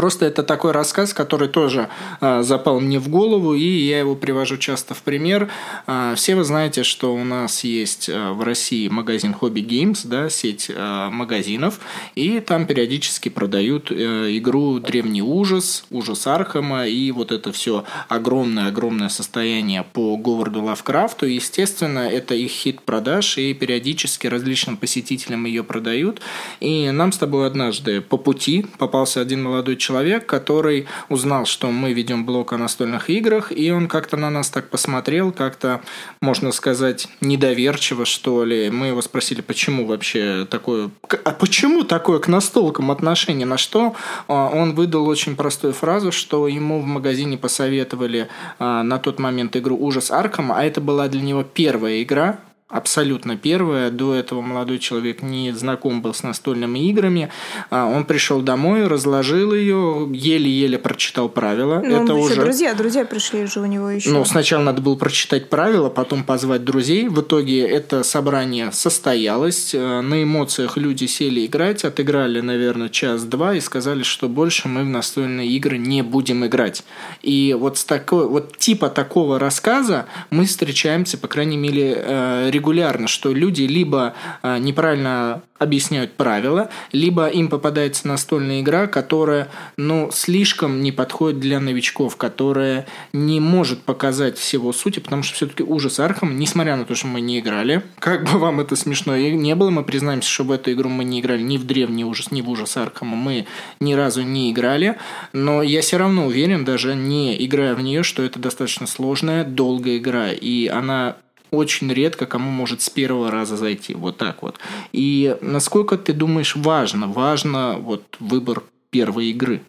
Просто 0.00 0.24
это 0.24 0.42
такой 0.42 0.72
рассказ, 0.72 1.12
который 1.12 1.48
тоже 1.48 1.90
э, 2.22 2.40
запал 2.42 2.80
мне 2.80 2.98
в 2.98 3.10
голову, 3.10 3.52
и 3.52 3.66
я 3.66 3.98
его 3.98 4.16
привожу 4.16 4.56
часто 4.56 4.94
в 4.94 5.02
пример. 5.02 5.50
Э, 5.86 6.14
все 6.16 6.36
вы 6.36 6.44
знаете, 6.44 6.84
что 6.84 7.14
у 7.14 7.22
нас 7.22 7.64
есть 7.64 8.08
э, 8.08 8.30
в 8.30 8.42
России 8.42 8.88
магазин 8.88 9.36
Hobby 9.38 9.62
Games, 9.62 10.00
да, 10.04 10.30
сеть 10.30 10.70
э, 10.74 11.08
магазинов, 11.10 11.80
и 12.14 12.40
там 12.40 12.64
периодически 12.64 13.28
продают 13.28 13.90
э, 13.90 14.38
игру 14.38 14.78
Древний 14.78 15.20
ужас, 15.20 15.84
ужас 15.90 16.26
Архама, 16.26 16.86
и 16.86 17.10
вот 17.10 17.30
это 17.30 17.52
все 17.52 17.84
огромное-огромное 18.08 19.10
состояние 19.10 19.84
по 19.92 20.16
Говарду 20.16 20.62
Лавкрафту. 20.62 21.26
Естественно, 21.26 22.08
это 22.08 22.34
их 22.34 22.52
хит 22.52 22.80
продаж, 22.80 23.36
и 23.36 23.52
периодически 23.52 24.28
различным 24.28 24.78
посетителям 24.78 25.44
ее 25.44 25.62
продают. 25.62 26.22
И 26.60 26.90
нам 26.90 27.12
с 27.12 27.18
тобой 27.18 27.46
однажды 27.46 28.00
по 28.00 28.16
пути 28.16 28.64
попался 28.78 29.20
один 29.20 29.42
молодой 29.42 29.76
человек, 29.76 29.89
который 30.26 30.86
узнал, 31.08 31.44
что 31.44 31.70
мы 31.70 31.92
ведем 31.92 32.24
блог 32.24 32.52
о 32.52 32.58
настольных 32.58 33.10
играх, 33.10 33.52
и 33.52 33.70
он 33.70 33.88
как-то 33.88 34.16
на 34.16 34.30
нас 34.30 34.50
так 34.50 34.70
посмотрел, 34.70 35.32
как-то, 35.32 35.80
можно 36.20 36.52
сказать, 36.52 37.08
недоверчиво, 37.20 38.04
что 38.04 38.44
ли. 38.44 38.70
Мы 38.70 38.88
его 38.88 39.02
спросили, 39.02 39.40
почему 39.40 39.86
вообще 39.86 40.46
такое... 40.48 40.90
А 41.24 41.30
почему 41.32 41.84
такое 41.84 42.18
к 42.18 42.28
настолкам 42.28 42.90
отношение? 42.90 43.46
На 43.46 43.58
что 43.58 43.94
а, 44.28 44.48
он 44.48 44.74
выдал 44.74 45.06
очень 45.08 45.36
простую 45.36 45.72
фразу, 45.72 46.12
что 46.12 46.48
ему 46.48 46.80
в 46.80 46.84
магазине 46.84 47.36
посоветовали 47.36 48.28
а, 48.58 48.82
на 48.82 48.98
тот 48.98 49.18
момент 49.18 49.56
игру 49.56 49.76
«Ужас 49.78 50.10
Аркама», 50.10 50.56
а 50.58 50.64
это 50.64 50.80
была 50.80 51.08
для 51.08 51.22
него 51.22 51.42
первая 51.42 52.02
игра, 52.02 52.40
абсолютно 52.70 53.36
первая. 53.36 53.90
До 53.90 54.14
этого 54.14 54.40
молодой 54.40 54.78
человек 54.78 55.22
не 55.22 55.52
знаком 55.52 56.00
был 56.00 56.14
с 56.14 56.22
настольными 56.22 56.78
играми. 56.88 57.30
А, 57.68 57.86
он 57.86 58.04
пришел 58.04 58.40
домой, 58.40 58.86
разложил 58.86 59.52
ее, 59.52 60.08
еле-еле 60.10 60.78
прочитал 60.78 61.28
правила. 61.28 61.82
Ну, 61.84 62.04
это 62.04 62.14
уже 62.14 62.36
друзья, 62.36 62.74
друзья 62.74 63.04
пришли 63.04 63.46
же 63.46 63.60
у 63.60 63.66
него 63.66 63.90
еще. 63.90 64.10
Ну, 64.10 64.24
сначала 64.24 64.62
надо 64.62 64.80
было 64.80 64.94
прочитать 64.94 65.50
правила, 65.50 65.90
потом 65.90 66.22
позвать 66.22 66.64
друзей. 66.64 67.08
В 67.08 67.20
итоге 67.20 67.66
это 67.66 68.04
собрание 68.04 68.70
состоялось. 68.72 69.74
Э, 69.74 70.00
на 70.00 70.22
эмоциях 70.22 70.76
люди 70.76 71.06
сели 71.06 71.46
играть, 71.46 71.84
отыграли, 71.84 72.40
наверное, 72.40 72.88
час-два 72.88 73.54
и 73.54 73.60
сказали, 73.60 74.04
что 74.04 74.28
больше 74.28 74.68
мы 74.68 74.82
в 74.82 74.88
настольные 74.88 75.48
игры 75.48 75.76
не 75.76 76.02
будем 76.02 76.46
играть. 76.46 76.84
И 77.22 77.56
вот 77.58 77.78
с 77.78 77.84
такой, 77.84 78.28
вот 78.28 78.56
типа 78.58 78.88
такого 78.88 79.38
рассказа 79.40 80.06
мы 80.30 80.44
встречаемся, 80.44 81.18
по 81.18 81.26
крайней 81.26 81.56
мере, 81.56 81.94
э, 81.96 82.50
регулярно, 82.60 83.08
что 83.08 83.32
люди 83.32 83.62
либо 83.62 84.14
э, 84.42 84.58
неправильно 84.58 85.42
объясняют 85.58 86.12
правила, 86.12 86.70
либо 86.90 87.26
им 87.26 87.48
попадается 87.48 88.08
настольная 88.08 88.60
игра, 88.60 88.86
которая, 88.86 89.48
ну, 89.76 90.10
слишком 90.10 90.80
не 90.80 90.90
подходит 90.90 91.38
для 91.38 91.60
новичков, 91.60 92.16
которая 92.16 92.86
не 93.12 93.40
может 93.40 93.82
показать 93.82 94.38
всего 94.38 94.72
сути, 94.72 95.00
потому 95.00 95.22
что 95.22 95.34
все-таки 95.34 95.62
ужас 95.62 96.00
Архам, 96.00 96.38
несмотря 96.38 96.76
на 96.76 96.86
то, 96.86 96.94
что 96.94 97.08
мы 97.08 97.20
не 97.20 97.40
играли, 97.40 97.82
как 97.98 98.24
бы 98.24 98.38
вам 98.38 98.60
это 98.60 98.74
смешно 98.74 99.14
и 99.16 99.32
не 99.32 99.54
было, 99.54 99.68
мы 99.68 99.84
признаемся, 99.84 100.30
что 100.30 100.44
в 100.44 100.50
эту 100.50 100.72
игру 100.72 100.88
мы 100.88 101.04
не 101.04 101.20
играли 101.20 101.42
ни 101.42 101.58
в 101.58 101.66
древний 101.66 102.06
ужас, 102.06 102.30
ни 102.30 102.40
в 102.40 102.48
ужас 102.48 102.78
Архама, 102.78 103.16
мы 103.16 103.46
ни 103.80 103.92
разу 103.92 104.22
не 104.22 104.50
играли, 104.50 104.96
но 105.34 105.62
я 105.62 105.82
все 105.82 105.98
равно 105.98 106.26
уверен, 106.26 106.64
даже 106.64 106.94
не 106.94 107.44
играя 107.44 107.74
в 107.74 107.82
нее, 107.82 108.02
что 108.02 108.22
это 108.22 108.38
достаточно 108.38 108.86
сложная, 108.86 109.44
долгая 109.44 109.98
игра, 109.98 110.32
и 110.32 110.68
она 110.68 111.16
очень 111.50 111.92
редко 111.92 112.26
кому 112.26 112.50
может 112.50 112.80
с 112.82 112.90
первого 112.90 113.30
раза 113.30 113.56
зайти. 113.56 113.94
Вот 113.94 114.16
так 114.16 114.42
вот. 114.42 114.58
И 114.92 115.36
насколько 115.40 115.96
ты 115.96 116.12
думаешь 116.12 116.56
важно? 116.56 117.06
Важно 117.06 117.76
вот 117.78 118.16
выбор 118.20 118.62
первой 118.90 119.26
игры? 119.26 119.62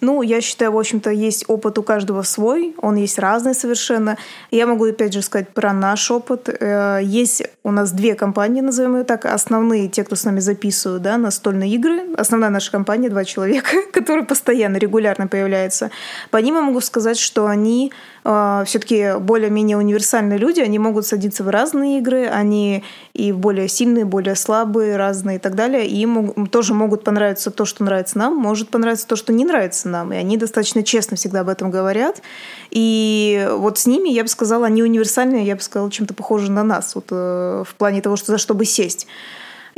Ну, 0.00 0.22
я 0.22 0.40
считаю, 0.40 0.70
в 0.72 0.78
общем-то, 0.78 1.10
есть 1.10 1.44
опыт 1.48 1.76
у 1.76 1.82
каждого 1.82 2.22
свой, 2.22 2.72
он 2.80 2.94
есть 2.94 3.18
разный 3.18 3.52
совершенно. 3.52 4.16
Я 4.52 4.68
могу, 4.68 4.84
опять 4.84 5.12
же, 5.12 5.22
сказать 5.22 5.48
про 5.48 5.72
наш 5.72 6.08
опыт. 6.12 6.48
Э, 6.48 7.00
есть 7.02 7.42
у 7.64 7.72
нас 7.72 7.90
две 7.90 8.14
компании, 8.14 8.60
назовем 8.60 8.98
ее 8.98 9.04
так, 9.04 9.24
основные, 9.24 9.88
те, 9.88 10.04
кто 10.04 10.14
с 10.14 10.22
нами 10.22 10.38
записывают, 10.38 11.02
да, 11.02 11.18
настольные 11.18 11.70
игры. 11.72 12.14
Основная 12.16 12.50
наша 12.50 12.70
компания, 12.70 13.10
два 13.10 13.24
человека, 13.24 13.70
которые 13.92 14.24
постоянно, 14.24 14.76
регулярно 14.76 15.26
появляются. 15.26 15.90
По 16.30 16.36
ним 16.36 16.54
я 16.54 16.62
могу 16.62 16.80
сказать, 16.80 17.18
что 17.18 17.46
они 17.46 17.92
э, 18.24 18.62
все-таки 18.66 19.18
более-менее 19.18 19.78
универсальные 19.78 20.38
люди, 20.38 20.60
они 20.60 20.78
могут 20.78 21.08
садиться 21.08 21.42
в 21.42 21.48
разные 21.48 21.98
игры, 21.98 22.26
они 22.26 22.84
и 23.14 23.32
более 23.32 23.66
сильные, 23.66 24.04
более 24.04 24.36
слабые, 24.36 24.96
разные 24.96 25.38
и 25.38 25.40
так 25.40 25.56
далее. 25.56 25.88
И 25.88 25.96
им 26.02 26.46
тоже 26.46 26.72
могут 26.72 27.02
понравиться 27.02 27.50
то, 27.50 27.64
что 27.64 27.82
нравится 27.82 28.16
нам, 28.16 28.36
может 28.36 28.68
понравиться 28.68 29.08
то, 29.08 29.16
что 29.16 29.32
не 29.32 29.44
нравится 29.44 29.87
нам. 29.88 30.12
И 30.12 30.16
они 30.16 30.36
достаточно 30.36 30.82
честно 30.82 31.16
всегда 31.16 31.40
об 31.40 31.48
этом 31.48 31.70
говорят. 31.70 32.22
И 32.70 33.48
вот 33.52 33.78
с 33.78 33.86
ними, 33.86 34.10
я 34.10 34.22
бы 34.22 34.28
сказала, 34.28 34.66
они 34.66 34.82
универсальные, 34.82 35.44
я 35.44 35.56
бы 35.56 35.62
сказала, 35.62 35.90
чем-то 35.90 36.14
похожи 36.14 36.50
на 36.50 36.62
нас 36.62 36.94
вот, 36.94 37.06
э, 37.10 37.64
в 37.66 37.74
плане 37.74 38.00
того, 38.00 38.16
что 38.16 38.32
за 38.32 38.38
что 38.38 38.54
бы 38.54 38.64
сесть. 38.64 39.06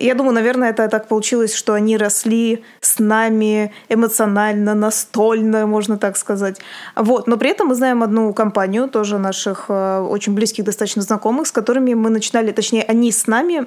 Я 0.01 0.15
думаю, 0.15 0.33
наверное, 0.35 0.71
это 0.71 0.89
так 0.89 1.09
получилось, 1.09 1.55
что 1.55 1.75
они 1.75 1.99
росли 1.99 2.65
с 2.81 2.99
нами 2.99 3.71
эмоционально, 3.91 4.75
настольно, 4.75 5.67
можно 5.67 5.99
так 5.99 6.17
сказать. 6.17 6.59
Вот. 6.97 7.27
Но 7.27 7.37
при 7.37 7.51
этом 7.51 7.69
мы 7.69 7.75
знаем 7.75 8.03
одну 8.03 8.33
компанию, 8.33 8.89
тоже 8.89 9.19
наших 9.19 9.67
э, 9.69 9.99
очень 10.01 10.35
близких, 10.35 10.65
достаточно 10.65 11.03
знакомых, 11.03 11.47
с 11.47 11.53
которыми 11.53 11.93
мы 11.93 12.09
начинали, 12.09 12.51
точнее, 12.51 12.83
они 12.85 13.13
с 13.13 13.27
нами 13.27 13.67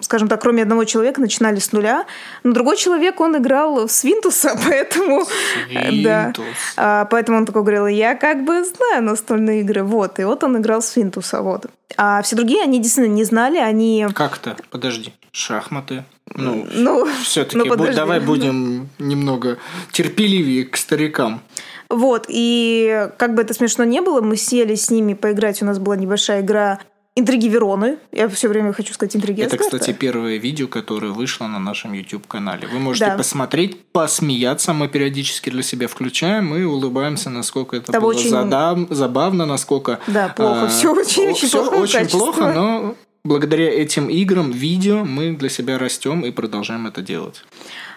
скажем 0.00 0.28
так, 0.28 0.40
кроме 0.40 0.62
одного 0.62 0.84
человека, 0.84 1.20
начинали 1.20 1.58
с 1.58 1.72
нуля. 1.72 2.06
Но 2.42 2.52
другой 2.52 2.76
человек, 2.76 3.20
он 3.20 3.36
играл 3.36 3.86
в 3.86 3.90
Свинтуса, 3.90 4.58
поэтому... 4.66 5.26
Свинтус. 5.68 6.04
Да, 6.04 6.32
а, 6.76 7.04
поэтому 7.04 7.38
он 7.38 7.46
такой 7.46 7.62
говорил, 7.62 7.86
я 7.86 8.14
как 8.14 8.44
бы 8.44 8.64
знаю 8.64 9.02
настольные 9.02 9.60
игры. 9.60 9.82
Вот, 9.82 10.18
и 10.18 10.24
вот 10.24 10.42
он 10.42 10.56
играл 10.58 10.80
в 10.80 10.84
Свинтуса, 10.84 11.42
вот. 11.42 11.66
А 11.96 12.22
все 12.22 12.36
другие, 12.36 12.62
они 12.62 12.80
действительно 12.80 13.12
не 13.12 13.24
знали, 13.24 13.58
они... 13.58 14.06
Как-то, 14.14 14.56
подожди, 14.70 15.12
шахматы, 15.32 16.04
ну, 16.34 16.66
ну 16.72 17.08
все-таки 17.24 17.58
ну, 17.58 17.76
будь, 17.76 17.94
давай 17.94 18.20
будем 18.20 18.88
немного 18.98 19.58
терпеливее 19.90 20.64
к 20.64 20.76
старикам. 20.76 21.42
Вот, 21.88 22.26
и 22.28 23.08
как 23.16 23.34
бы 23.34 23.42
это 23.42 23.52
смешно 23.52 23.82
не 23.82 24.00
было, 24.00 24.20
мы 24.20 24.36
сели 24.36 24.76
с 24.76 24.90
ними 24.90 25.14
поиграть, 25.14 25.60
у 25.60 25.64
нас 25.64 25.80
была 25.80 25.96
небольшая 25.96 26.40
игра 26.40 26.78
Интриги 27.20 27.48
Вероны. 27.48 27.98
Я 28.12 28.28
все 28.28 28.48
время 28.48 28.72
хочу 28.72 28.94
сказать 28.94 29.14
интриги 29.14 29.42
Это, 29.42 29.58
кстати, 29.58 29.92
первое 29.92 30.38
видео, 30.38 30.66
которое 30.68 31.12
вышло 31.12 31.46
на 31.46 31.58
нашем 31.58 31.92
YouTube-канале. 31.92 32.66
Вы 32.66 32.78
можете 32.78 33.06
да. 33.06 33.16
посмотреть, 33.16 33.84
посмеяться. 33.92 34.72
Мы 34.72 34.88
периодически 34.88 35.50
для 35.50 35.62
себя 35.62 35.86
включаем 35.86 36.54
и 36.54 36.62
улыбаемся, 36.62 37.28
насколько 37.30 37.76
это 37.76 37.92
Там 37.92 38.02
было 38.02 38.10
очень... 38.10 38.30
задав... 38.30 38.78
забавно, 38.88 39.44
насколько... 39.46 40.00
Да, 40.06 40.28
плохо. 40.28 40.64
А... 40.64 40.68
Все 40.68 40.92
очень-очень 40.92 41.48
все 41.48 41.62
плохо. 41.62 41.82
очень 41.82 42.08
плохо, 42.08 42.52
но 42.52 42.94
благодаря 43.22 43.70
этим 43.70 44.08
играм, 44.08 44.50
видео 44.50 45.04
мы 45.04 45.32
для 45.32 45.48
себя 45.48 45.78
растем 45.78 46.22
и 46.22 46.30
продолжаем 46.30 46.86
это 46.86 47.02
делать. 47.02 47.44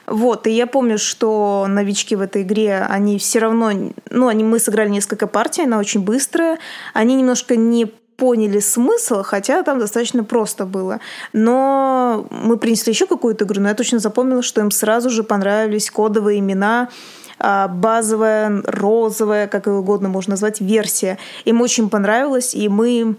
Вот, 0.05 0.47
и 0.47 0.51
я 0.51 0.67
помню, 0.67 0.97
что 0.97 1.65
новички 1.69 2.17
в 2.17 2.21
этой 2.21 2.41
игре, 2.41 2.79
они 2.79 3.17
все 3.17 3.39
равно, 3.39 3.71
ну, 4.09 4.27
они, 4.27 4.43
мы 4.43 4.59
сыграли 4.59 4.89
несколько 4.89 5.27
партий, 5.27 5.63
она 5.63 5.79
очень 5.79 6.01
быстрая, 6.01 6.59
они 6.93 7.15
немножко 7.15 7.55
не 7.55 7.89
поняли 8.23 8.59
смысл, 8.59 9.21
хотя 9.21 9.63
там 9.63 9.79
достаточно 9.79 10.23
просто 10.23 10.65
было. 10.65 11.01
Но 11.33 12.25
мы 12.29 12.55
принесли 12.55 12.93
еще 12.93 13.05
какую-то 13.05 13.43
игру, 13.43 13.59
но 13.61 13.67
я 13.67 13.75
точно 13.75 13.99
запомнила, 13.99 14.41
что 14.41 14.61
им 14.61 14.71
сразу 14.71 15.09
же 15.09 15.23
понравились 15.23 15.91
кодовые 15.91 16.39
имена, 16.39 16.87
а, 17.37 17.67
базовая, 17.67 18.63
розовая, 18.65 19.47
как 19.47 19.67
угодно 19.67 20.07
можно 20.07 20.31
назвать, 20.31 20.61
версия. 20.61 21.17
Им 21.43 21.59
очень 21.59 21.89
понравилось, 21.89 22.55
и 22.55 22.69
мы 22.69 23.15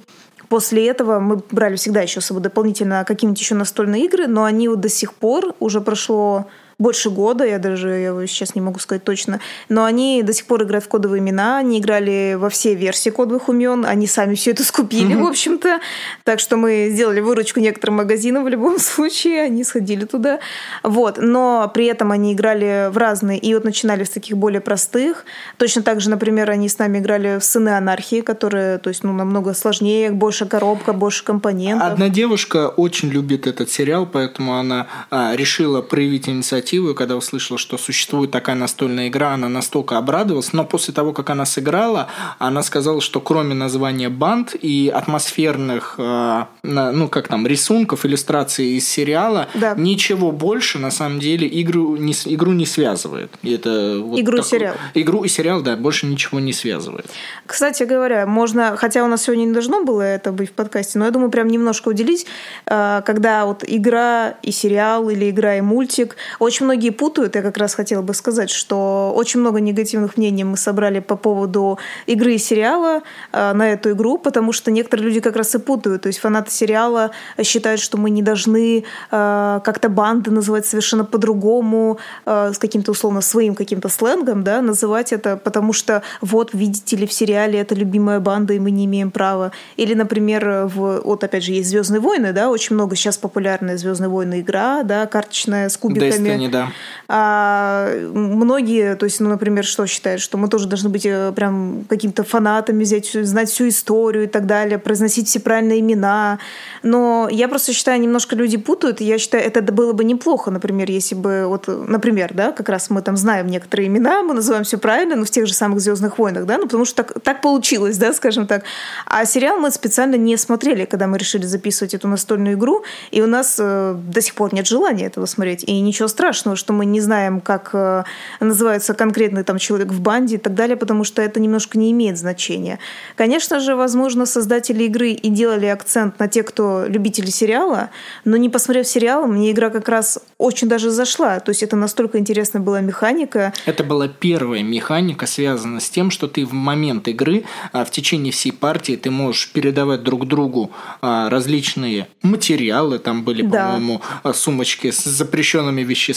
После 0.48 0.86
этого 0.86 1.20
мы 1.20 1.42
брали 1.50 1.76
всегда 1.76 2.00
еще 2.02 2.20
с 2.20 2.26
собой 2.26 2.42
дополнительно 2.42 3.04
какие-нибудь 3.04 3.40
еще 3.40 3.54
настольные 3.54 4.04
игры, 4.04 4.26
но 4.26 4.44
они 4.44 4.68
вот 4.68 4.80
до 4.80 4.88
сих 4.88 5.12
пор, 5.14 5.54
уже 5.58 5.80
прошло 5.80 6.46
больше 6.78 7.10
года, 7.10 7.44
я 7.44 7.58
даже 7.58 7.90
я 7.90 8.26
сейчас 8.26 8.54
не 8.54 8.60
могу 8.60 8.78
сказать 8.78 9.04
точно, 9.04 9.40
но 9.68 9.84
они 9.84 10.22
до 10.22 10.32
сих 10.32 10.46
пор 10.46 10.64
играют 10.64 10.84
в 10.84 10.88
кодовые 10.88 11.20
имена, 11.20 11.58
они 11.58 11.78
играли 11.78 12.36
во 12.38 12.48
все 12.48 12.74
версии 12.74 13.10
кодовых 13.10 13.48
имен, 13.48 13.84
они 13.84 14.06
сами 14.06 14.34
все 14.34 14.50
это 14.50 14.64
скупили, 14.64 15.14
в 15.14 15.26
общем-то, 15.26 15.80
так 16.24 16.40
что 16.40 16.56
мы 16.56 16.88
сделали 16.90 17.20
выручку 17.20 17.60
некоторым 17.60 17.96
магазинам 17.96 18.44
в 18.44 18.48
любом 18.48 18.78
случае, 18.78 19.42
они 19.42 19.64
сходили 19.64 20.04
туда, 20.04 20.40
вот, 20.82 21.18
но 21.18 21.70
при 21.72 21.86
этом 21.86 22.12
они 22.12 22.32
играли 22.32 22.88
в 22.90 22.96
разные, 22.96 23.38
и 23.38 23.54
вот 23.54 23.64
начинали 23.64 24.04
с 24.04 24.10
таких 24.10 24.36
более 24.36 24.60
простых, 24.60 25.24
точно 25.58 25.82
так 25.82 26.00
же, 26.00 26.10
например, 26.10 26.50
они 26.50 26.68
с 26.68 26.78
нами 26.78 26.98
играли 26.98 27.38
в 27.38 27.44
«Сыны 27.44 27.70
анархии», 27.70 28.20
которые, 28.20 28.78
то 28.78 28.88
есть, 28.88 29.04
ну, 29.04 29.12
намного 29.12 29.54
сложнее, 29.54 30.10
больше 30.10 30.46
коробка, 30.46 30.92
больше 30.92 31.24
компонентов. 31.24 31.92
Одна 31.92 32.08
девушка 32.08 32.68
очень 32.68 33.10
любит 33.10 33.46
этот 33.46 33.70
сериал, 33.70 34.06
поэтому 34.10 34.58
она 34.58 34.86
а, 35.10 35.34
решила 35.36 35.82
проявить 35.82 36.28
инициативу 36.28 36.63
инициативу, 36.64 36.94
когда 36.94 37.16
услышала, 37.16 37.58
что 37.58 37.78
существует 37.78 38.30
такая 38.30 38.56
настольная 38.56 39.08
игра, 39.08 39.34
она 39.34 39.48
настолько 39.48 39.98
обрадовалась, 39.98 40.52
но 40.52 40.64
после 40.64 40.94
того, 40.94 41.12
как 41.12 41.30
она 41.30 41.44
сыграла, 41.44 42.08
она 42.38 42.62
сказала, 42.62 43.00
что 43.00 43.20
кроме 43.20 43.54
названия 43.54 44.08
банд 44.08 44.54
и 44.54 44.88
атмосферных, 44.94 45.96
э, 45.98 46.44
ну 46.62 47.08
как 47.08 47.28
там, 47.28 47.46
рисунков, 47.46 48.06
иллюстраций 48.06 48.76
из 48.76 48.88
сериала, 48.88 49.48
да. 49.54 49.74
ничего 49.76 50.32
больше 50.32 50.78
на 50.78 50.90
самом 50.90 51.20
деле 51.20 51.48
игру 51.62 51.96
не, 51.96 52.12
игру 52.12 52.52
не 52.52 52.66
связывает. 52.66 53.30
И 53.42 53.52
это 53.52 53.98
вот 54.00 54.18
игру 54.18 54.38
так, 54.38 54.46
и 54.46 54.48
сериал. 54.48 54.74
Игру 54.94 55.24
и 55.24 55.28
сериал, 55.28 55.62
да, 55.62 55.76
больше 55.76 56.06
ничего 56.06 56.40
не 56.40 56.52
связывает. 56.52 57.06
Кстати 57.46 57.82
говоря, 57.82 58.26
можно, 58.26 58.76
хотя 58.76 59.04
у 59.04 59.06
нас 59.06 59.24
сегодня 59.24 59.44
не 59.44 59.52
должно 59.52 59.84
было 59.84 60.02
это 60.02 60.32
быть 60.32 60.50
в 60.50 60.52
подкасте, 60.52 60.98
но 60.98 61.04
я 61.04 61.10
думаю, 61.10 61.30
прям 61.30 61.48
немножко 61.48 61.88
уделить, 61.88 62.26
э, 62.66 63.02
когда 63.04 63.44
вот 63.44 63.64
игра 63.66 64.34
и 64.42 64.50
сериал 64.50 65.10
или 65.10 65.30
игра 65.30 65.56
и 65.56 65.60
мультик 65.60 66.16
очень 66.38 66.53
очень 66.54 66.66
многие 66.66 66.90
путают, 66.90 67.34
я 67.34 67.42
как 67.42 67.56
раз 67.56 67.74
хотела 67.74 68.02
бы 68.02 68.14
сказать, 68.14 68.48
что 68.48 69.12
очень 69.16 69.40
много 69.40 69.60
негативных 69.60 70.16
мнений 70.16 70.44
мы 70.44 70.56
собрали 70.56 71.00
по 71.00 71.16
поводу 71.16 71.78
игры 72.06 72.34
и 72.34 72.38
сериала 72.38 73.02
э, 73.32 73.52
на 73.52 73.72
эту 73.72 73.90
игру, 73.90 74.18
потому 74.18 74.52
что 74.52 74.70
некоторые 74.70 75.06
люди 75.06 75.20
как 75.20 75.34
раз 75.34 75.52
и 75.56 75.58
путают. 75.58 76.02
То 76.02 76.06
есть 76.06 76.20
фанаты 76.20 76.52
сериала 76.52 77.10
считают, 77.42 77.80
что 77.80 77.98
мы 77.98 78.10
не 78.10 78.22
должны 78.22 78.84
э, 79.10 79.60
как-то 79.64 79.88
банды 79.88 80.30
называть 80.30 80.64
совершенно 80.64 81.04
по-другому, 81.04 81.98
э, 82.24 82.52
с 82.54 82.58
каким-то 82.58 82.92
условно 82.92 83.20
своим 83.20 83.56
каким-то 83.56 83.88
сленгом, 83.88 84.44
да, 84.44 84.62
называть 84.62 85.12
это, 85.12 85.36
потому 85.36 85.72
что 85.72 86.02
вот, 86.20 86.50
видите 86.52 86.94
ли, 86.94 87.04
в 87.04 87.12
сериале 87.12 87.58
это 87.58 87.74
любимая 87.74 88.20
банда, 88.20 88.54
и 88.54 88.60
мы 88.60 88.70
не 88.70 88.84
имеем 88.84 89.10
права. 89.10 89.50
Или, 89.76 89.94
например, 89.94 90.66
в, 90.66 91.00
вот 91.04 91.24
опять 91.24 91.42
же 91.42 91.50
есть 91.50 91.70
Звездные 91.70 92.00
войны, 92.00 92.32
да, 92.32 92.48
очень 92.48 92.76
много 92.76 92.94
сейчас 92.94 93.18
популярная 93.18 93.76
Звездные 93.76 94.08
войны 94.08 94.40
игра, 94.40 94.84
да, 94.84 95.06
карточная 95.06 95.68
с 95.68 95.76
кубиками. 95.76 96.28
Destiny 96.28 96.43
плане, 96.44 96.48
да. 96.48 96.72
А 97.06 97.90
многие, 98.14 98.96
то 98.96 99.04
есть, 99.04 99.20
ну, 99.20 99.28
например, 99.28 99.64
что 99.64 99.86
считают, 99.86 100.22
что 100.22 100.38
мы 100.38 100.48
тоже 100.48 100.66
должны 100.66 100.88
быть 100.88 101.04
э, 101.04 101.32
прям 101.36 101.84
каким-то 101.88 102.24
фанатами, 102.24 102.82
взять, 102.82 103.12
знать 103.12 103.50
всю 103.50 103.68
историю 103.68 104.24
и 104.24 104.26
так 104.26 104.46
далее, 104.46 104.78
произносить 104.78 105.28
все 105.28 105.40
правильные 105.40 105.80
имена. 105.80 106.38
Но 106.82 107.28
я 107.30 107.48
просто 107.48 107.72
считаю, 107.72 108.00
немножко 108.00 108.36
люди 108.36 108.56
путают. 108.56 109.00
Я 109.00 109.18
считаю, 109.18 109.44
это 109.44 109.60
было 109.72 109.92
бы 109.92 110.04
неплохо, 110.04 110.50
например, 110.50 110.90
если 110.90 111.14
бы, 111.14 111.44
вот, 111.46 111.68
например, 111.68 112.32
да, 112.32 112.52
как 112.52 112.68
раз 112.68 112.88
мы 112.88 113.02
там 113.02 113.16
знаем 113.16 113.48
некоторые 113.48 113.88
имена, 113.88 114.22
мы 114.22 114.34
называем 114.34 114.64
все 114.64 114.78
правильно, 114.78 115.16
но 115.16 115.24
в 115.24 115.30
тех 115.30 115.46
же 115.46 115.52
самых 115.52 115.80
Звездных 115.80 116.18
войнах, 116.18 116.46
да, 116.46 116.56
ну, 116.56 116.64
потому 116.64 116.86
что 116.86 117.04
так, 117.04 117.20
так 117.20 117.42
получилось, 117.42 117.98
да, 117.98 118.14
скажем 118.14 118.46
так. 118.46 118.64
А 119.04 119.26
сериал 119.26 119.58
мы 119.58 119.70
специально 119.70 120.14
не 120.14 120.38
смотрели, 120.38 120.86
когда 120.86 121.06
мы 121.06 121.18
решили 121.18 121.44
записывать 121.44 121.92
эту 121.92 122.08
настольную 122.08 122.54
игру, 122.54 122.84
и 123.10 123.20
у 123.20 123.26
нас 123.26 123.56
э, 123.58 123.94
до 123.94 124.20
сих 124.22 124.34
пор 124.34 124.54
нет 124.54 124.66
желания 124.66 125.06
этого 125.06 125.26
смотреть. 125.26 125.64
И 125.64 125.80
ничего 125.80 126.08
страшного, 126.08 126.33
что 126.34 126.72
мы 126.72 126.84
не 126.86 127.00
знаем, 127.00 127.40
как 127.40 127.70
э, 127.72 128.04
называется 128.40 128.94
конкретный 128.94 129.44
там 129.44 129.58
человек 129.58 129.88
в 129.88 130.00
банде 130.00 130.36
и 130.36 130.38
так 130.38 130.54
далее, 130.54 130.76
потому 130.76 131.04
что 131.04 131.22
это 131.22 131.40
немножко 131.40 131.78
не 131.78 131.90
имеет 131.92 132.18
значения. 132.18 132.78
Конечно 133.16 133.60
же, 133.60 133.76
возможно, 133.76 134.26
создатели 134.26 134.84
игры 134.84 135.10
и 135.10 135.28
делали 135.30 135.66
акцент 135.66 136.18
на 136.18 136.28
те, 136.28 136.42
кто 136.42 136.84
любители 136.86 137.30
сериала, 137.30 137.90
но 138.24 138.36
не 138.36 138.48
посмотрев 138.48 138.86
сериал, 138.86 139.26
мне 139.26 139.50
игра 139.50 139.70
как 139.70 139.88
раз 139.88 140.18
очень 140.38 140.68
даже 140.68 140.90
зашла. 140.90 141.40
То 141.40 141.50
есть 141.50 141.62
это 141.62 141.76
настолько 141.76 142.18
интересная 142.18 142.62
была 142.62 142.80
механика. 142.80 143.52
Это 143.66 143.84
была 143.84 144.08
первая 144.08 144.62
механика, 144.62 145.26
связанная 145.26 145.80
с 145.80 145.90
тем, 145.90 146.10
что 146.10 146.28
ты 146.28 146.44
в 146.44 146.52
момент 146.52 147.08
игры, 147.08 147.44
а, 147.72 147.84
в 147.84 147.90
течение 147.90 148.32
всей 148.32 148.52
партии, 148.52 148.96
ты 148.96 149.10
можешь 149.10 149.50
передавать 149.52 150.02
друг 150.02 150.26
другу 150.26 150.70
а, 151.00 151.30
различные 151.30 152.08
материалы. 152.22 152.98
Там 152.98 153.24
были, 153.24 153.42
да. 153.42 153.66
по-моему, 153.66 154.02
а, 154.22 154.32
сумочки 154.32 154.90
с 154.90 155.04
запрещенными 155.04 155.82
веществами, 155.82 156.14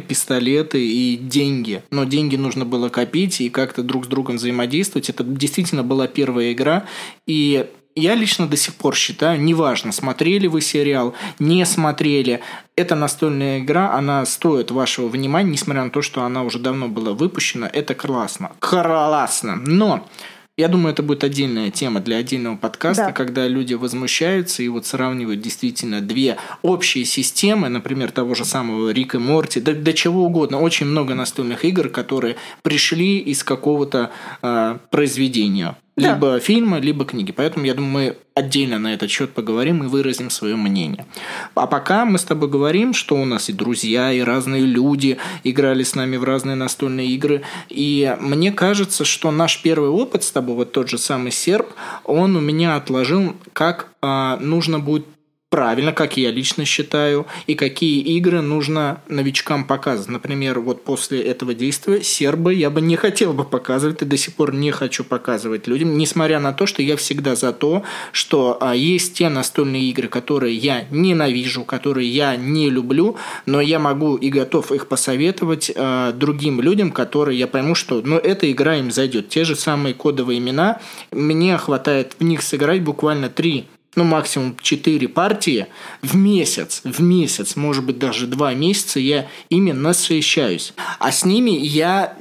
пистолеты 0.00 0.84
и 0.84 1.16
деньги. 1.16 1.82
Но 1.90 2.04
деньги 2.04 2.36
нужно 2.36 2.64
было 2.64 2.88
копить 2.88 3.40
и 3.40 3.50
как-то 3.50 3.82
друг 3.82 4.06
с 4.06 4.08
другом 4.08 4.36
взаимодействовать. 4.36 5.10
Это 5.10 5.24
действительно 5.24 5.82
была 5.82 6.06
первая 6.06 6.52
игра. 6.52 6.86
И 7.26 7.66
я 7.96 8.14
лично 8.14 8.46
до 8.46 8.56
сих 8.56 8.74
пор 8.74 8.94
считаю, 8.94 9.40
неважно, 9.40 9.92
смотрели 9.92 10.46
вы 10.46 10.60
сериал, 10.60 11.14
не 11.38 11.64
смотрели, 11.66 12.40
эта 12.76 12.94
настольная 12.94 13.58
игра, 13.58 13.92
она 13.94 14.24
стоит 14.26 14.70
вашего 14.70 15.08
внимания, 15.08 15.50
несмотря 15.50 15.84
на 15.84 15.90
то, 15.90 16.00
что 16.00 16.22
она 16.22 16.44
уже 16.44 16.58
давно 16.58 16.88
была 16.88 17.12
выпущена, 17.12 17.68
это 17.72 17.94
классно. 17.94 18.52
Классно. 18.60 19.56
Но 19.56 20.08
я 20.56 20.68
думаю, 20.68 20.92
это 20.92 21.02
будет 21.02 21.24
отдельная 21.24 21.70
тема 21.70 22.00
для 22.00 22.16
отдельного 22.16 22.56
подкаста, 22.56 23.06
да. 23.06 23.12
когда 23.12 23.48
люди 23.48 23.74
возмущаются 23.74 24.62
и 24.62 24.68
вот 24.68 24.86
сравнивают 24.86 25.40
действительно 25.40 26.00
две 26.00 26.36
общие 26.62 27.04
системы, 27.04 27.68
например, 27.68 28.10
того 28.10 28.34
же 28.34 28.44
самого 28.44 28.90
Рика 28.90 29.16
и 29.16 29.20
Морти, 29.20 29.60
да, 29.60 29.72
до 29.72 29.92
чего 29.92 30.24
угодно. 30.24 30.60
Очень 30.60 30.86
много 30.86 31.14
настольных 31.14 31.64
игр, 31.64 31.88
которые 31.88 32.36
пришли 32.62 33.18
из 33.18 33.42
какого-то 33.42 34.10
э, 34.42 34.78
произведения. 34.90 35.76
Да. 36.00 36.14
Либо 36.14 36.40
фильмы, 36.40 36.80
либо 36.80 37.04
книги. 37.04 37.32
Поэтому, 37.32 37.66
я 37.66 37.74
думаю, 37.74 37.90
мы 37.92 38.16
отдельно 38.34 38.78
на 38.78 38.94
этот 38.94 39.10
счет 39.10 39.30
поговорим 39.32 39.84
и 39.84 39.86
выразим 39.86 40.30
свое 40.30 40.56
мнение. 40.56 41.06
А 41.54 41.66
пока 41.66 42.04
мы 42.04 42.18
с 42.18 42.24
тобой 42.24 42.48
говорим, 42.48 42.94
что 42.94 43.16
у 43.16 43.24
нас 43.24 43.48
и 43.48 43.52
друзья, 43.52 44.12
и 44.12 44.20
разные 44.20 44.62
люди 44.62 45.18
играли 45.44 45.82
с 45.82 45.94
нами 45.94 46.16
в 46.16 46.24
разные 46.24 46.56
настольные 46.56 47.08
игры. 47.08 47.42
И 47.68 48.16
мне 48.20 48.52
кажется, 48.52 49.04
что 49.04 49.30
наш 49.30 49.60
первый 49.62 49.90
опыт 49.90 50.24
с 50.24 50.30
тобой, 50.30 50.56
вот 50.56 50.72
тот 50.72 50.88
же 50.88 50.98
самый 50.98 51.32
серп, 51.32 51.68
он 52.04 52.36
у 52.36 52.40
меня 52.40 52.76
отложил, 52.76 53.36
как 53.52 53.88
а, 54.02 54.38
нужно 54.40 54.78
будет 54.78 55.06
правильно, 55.50 55.92
как 55.92 56.16
я 56.16 56.30
лично 56.30 56.64
считаю, 56.64 57.26
и 57.48 57.56
какие 57.56 58.00
игры 58.00 58.40
нужно 58.40 59.02
новичкам 59.08 59.64
показывать. 59.64 60.08
Например, 60.08 60.60
вот 60.60 60.84
после 60.84 61.20
этого 61.22 61.54
действия 61.54 62.02
сербы 62.02 62.54
я 62.54 62.70
бы 62.70 62.80
не 62.80 62.94
хотел 62.94 63.32
бы 63.32 63.44
показывать, 63.44 64.00
и 64.00 64.04
до 64.04 64.16
сих 64.16 64.34
пор 64.34 64.54
не 64.54 64.70
хочу 64.70 65.02
показывать 65.02 65.66
людям, 65.66 65.98
несмотря 65.98 66.38
на 66.38 66.52
то, 66.52 66.66
что 66.66 66.82
я 66.82 66.96
всегда 66.96 67.34
за 67.34 67.52
то, 67.52 67.82
что 68.12 68.58
а, 68.60 68.76
есть 68.76 69.14
те 69.14 69.28
настольные 69.28 69.90
игры, 69.90 70.06
которые 70.06 70.54
я 70.54 70.84
ненавижу, 70.90 71.64
которые 71.64 72.08
я 72.08 72.36
не 72.36 72.70
люблю, 72.70 73.16
но 73.44 73.60
я 73.60 73.80
могу 73.80 74.14
и 74.14 74.30
готов 74.30 74.70
их 74.70 74.86
посоветовать 74.86 75.72
а, 75.74 76.12
другим 76.12 76.60
людям, 76.60 76.92
которые 76.92 77.36
я 77.36 77.48
пойму, 77.48 77.74
что 77.74 78.00
ну, 78.04 78.16
эта 78.16 78.50
игра 78.50 78.76
им 78.76 78.92
зайдет. 78.92 79.28
Те 79.28 79.44
же 79.44 79.56
самые 79.56 79.94
кодовые 79.94 80.38
имена, 80.38 80.80
мне 81.10 81.58
хватает 81.58 82.14
в 82.20 82.22
них 82.22 82.42
сыграть 82.42 82.82
буквально 82.82 83.28
три 83.28 83.66
ну, 83.96 84.04
максимум 84.04 84.56
4 84.60 85.08
партии 85.08 85.66
в 86.02 86.14
месяц, 86.14 86.82
в 86.84 87.00
месяц, 87.02 87.56
может 87.56 87.84
быть, 87.84 87.98
даже 87.98 88.26
2 88.26 88.54
месяца 88.54 89.00
я 89.00 89.28
ими 89.48 89.72
насыщаюсь. 89.72 90.72
А 90.98 91.10
с 91.10 91.24
ними 91.24 91.50
я, 91.50 92.16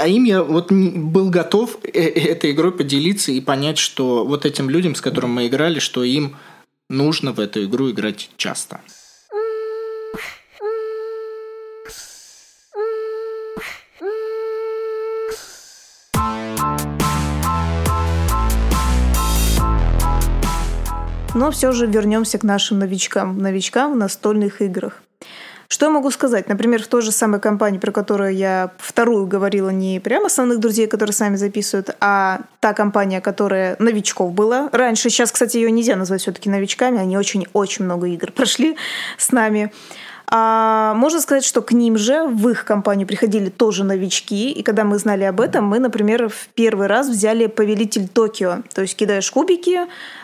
а 0.00 0.08
им 0.08 0.24
я 0.24 0.42
вот 0.42 0.72
был 0.72 1.30
готов 1.30 1.78
э, 1.82 1.90
э, 1.92 2.30
этой 2.30 2.52
игрой 2.52 2.72
поделиться 2.72 3.32
и 3.32 3.40
понять, 3.40 3.78
что 3.78 4.24
вот 4.24 4.46
этим 4.46 4.70
людям, 4.70 4.94
с 4.94 5.00
которыми 5.00 5.32
мы 5.32 5.46
играли, 5.46 5.78
что 5.78 6.02
им 6.04 6.36
нужно 6.88 7.32
в 7.32 7.40
эту 7.40 7.64
игру 7.64 7.90
играть 7.90 8.30
часто. 8.36 8.80
Но 21.34 21.50
все 21.50 21.72
же 21.72 21.86
вернемся 21.86 22.38
к 22.38 22.44
нашим 22.44 22.78
новичкам, 22.78 23.38
новичкам 23.38 23.94
в 23.94 23.96
настольных 23.96 24.62
играх. 24.62 25.02
Что 25.66 25.86
я 25.86 25.92
могу 25.92 26.12
сказать? 26.12 26.48
Например, 26.48 26.80
в 26.80 26.86
той 26.86 27.02
же 27.02 27.10
самой 27.10 27.40
компании, 27.40 27.78
про 27.78 27.90
которую 27.90 28.36
я 28.36 28.70
вторую 28.78 29.26
говорила, 29.26 29.70
не 29.70 29.98
прямо 29.98 30.26
основных 30.26 30.60
друзей, 30.60 30.86
которые 30.86 31.12
сами 31.12 31.34
записывают, 31.34 31.96
а 32.00 32.42
та 32.60 32.72
компания, 32.72 33.20
которая 33.20 33.74
новичков 33.80 34.32
была. 34.32 34.68
Раньше, 34.70 35.10
сейчас, 35.10 35.32
кстати, 35.32 35.56
ее 35.56 35.72
нельзя 35.72 35.96
назвать 35.96 36.20
все-таки 36.20 36.48
новичками, 36.48 37.00
они 37.00 37.18
очень-очень 37.18 37.84
много 37.84 38.06
игр 38.06 38.30
прошли 38.30 38.76
с 39.18 39.32
нами. 39.32 39.72
А 40.26 40.94
можно 40.94 41.20
сказать, 41.20 41.44
что 41.44 41.62
к 41.62 41.72
ним 41.72 41.96
же 41.96 42.26
в 42.26 42.48
их 42.48 42.64
компанию 42.64 43.06
приходили 43.06 43.50
тоже 43.50 43.84
новички, 43.84 44.50
и 44.50 44.62
когда 44.62 44.84
мы 44.84 44.98
знали 44.98 45.24
об 45.24 45.40
этом, 45.40 45.66
мы, 45.66 45.78
например, 45.78 46.28
в 46.28 46.48
первый 46.54 46.86
раз 46.86 47.08
взяли 47.08 47.46
«Повелитель 47.46 48.08
Токио». 48.08 48.62
То 48.72 48.82
есть 48.82 48.96
кидаешь 48.96 49.30
кубики, 49.30 49.80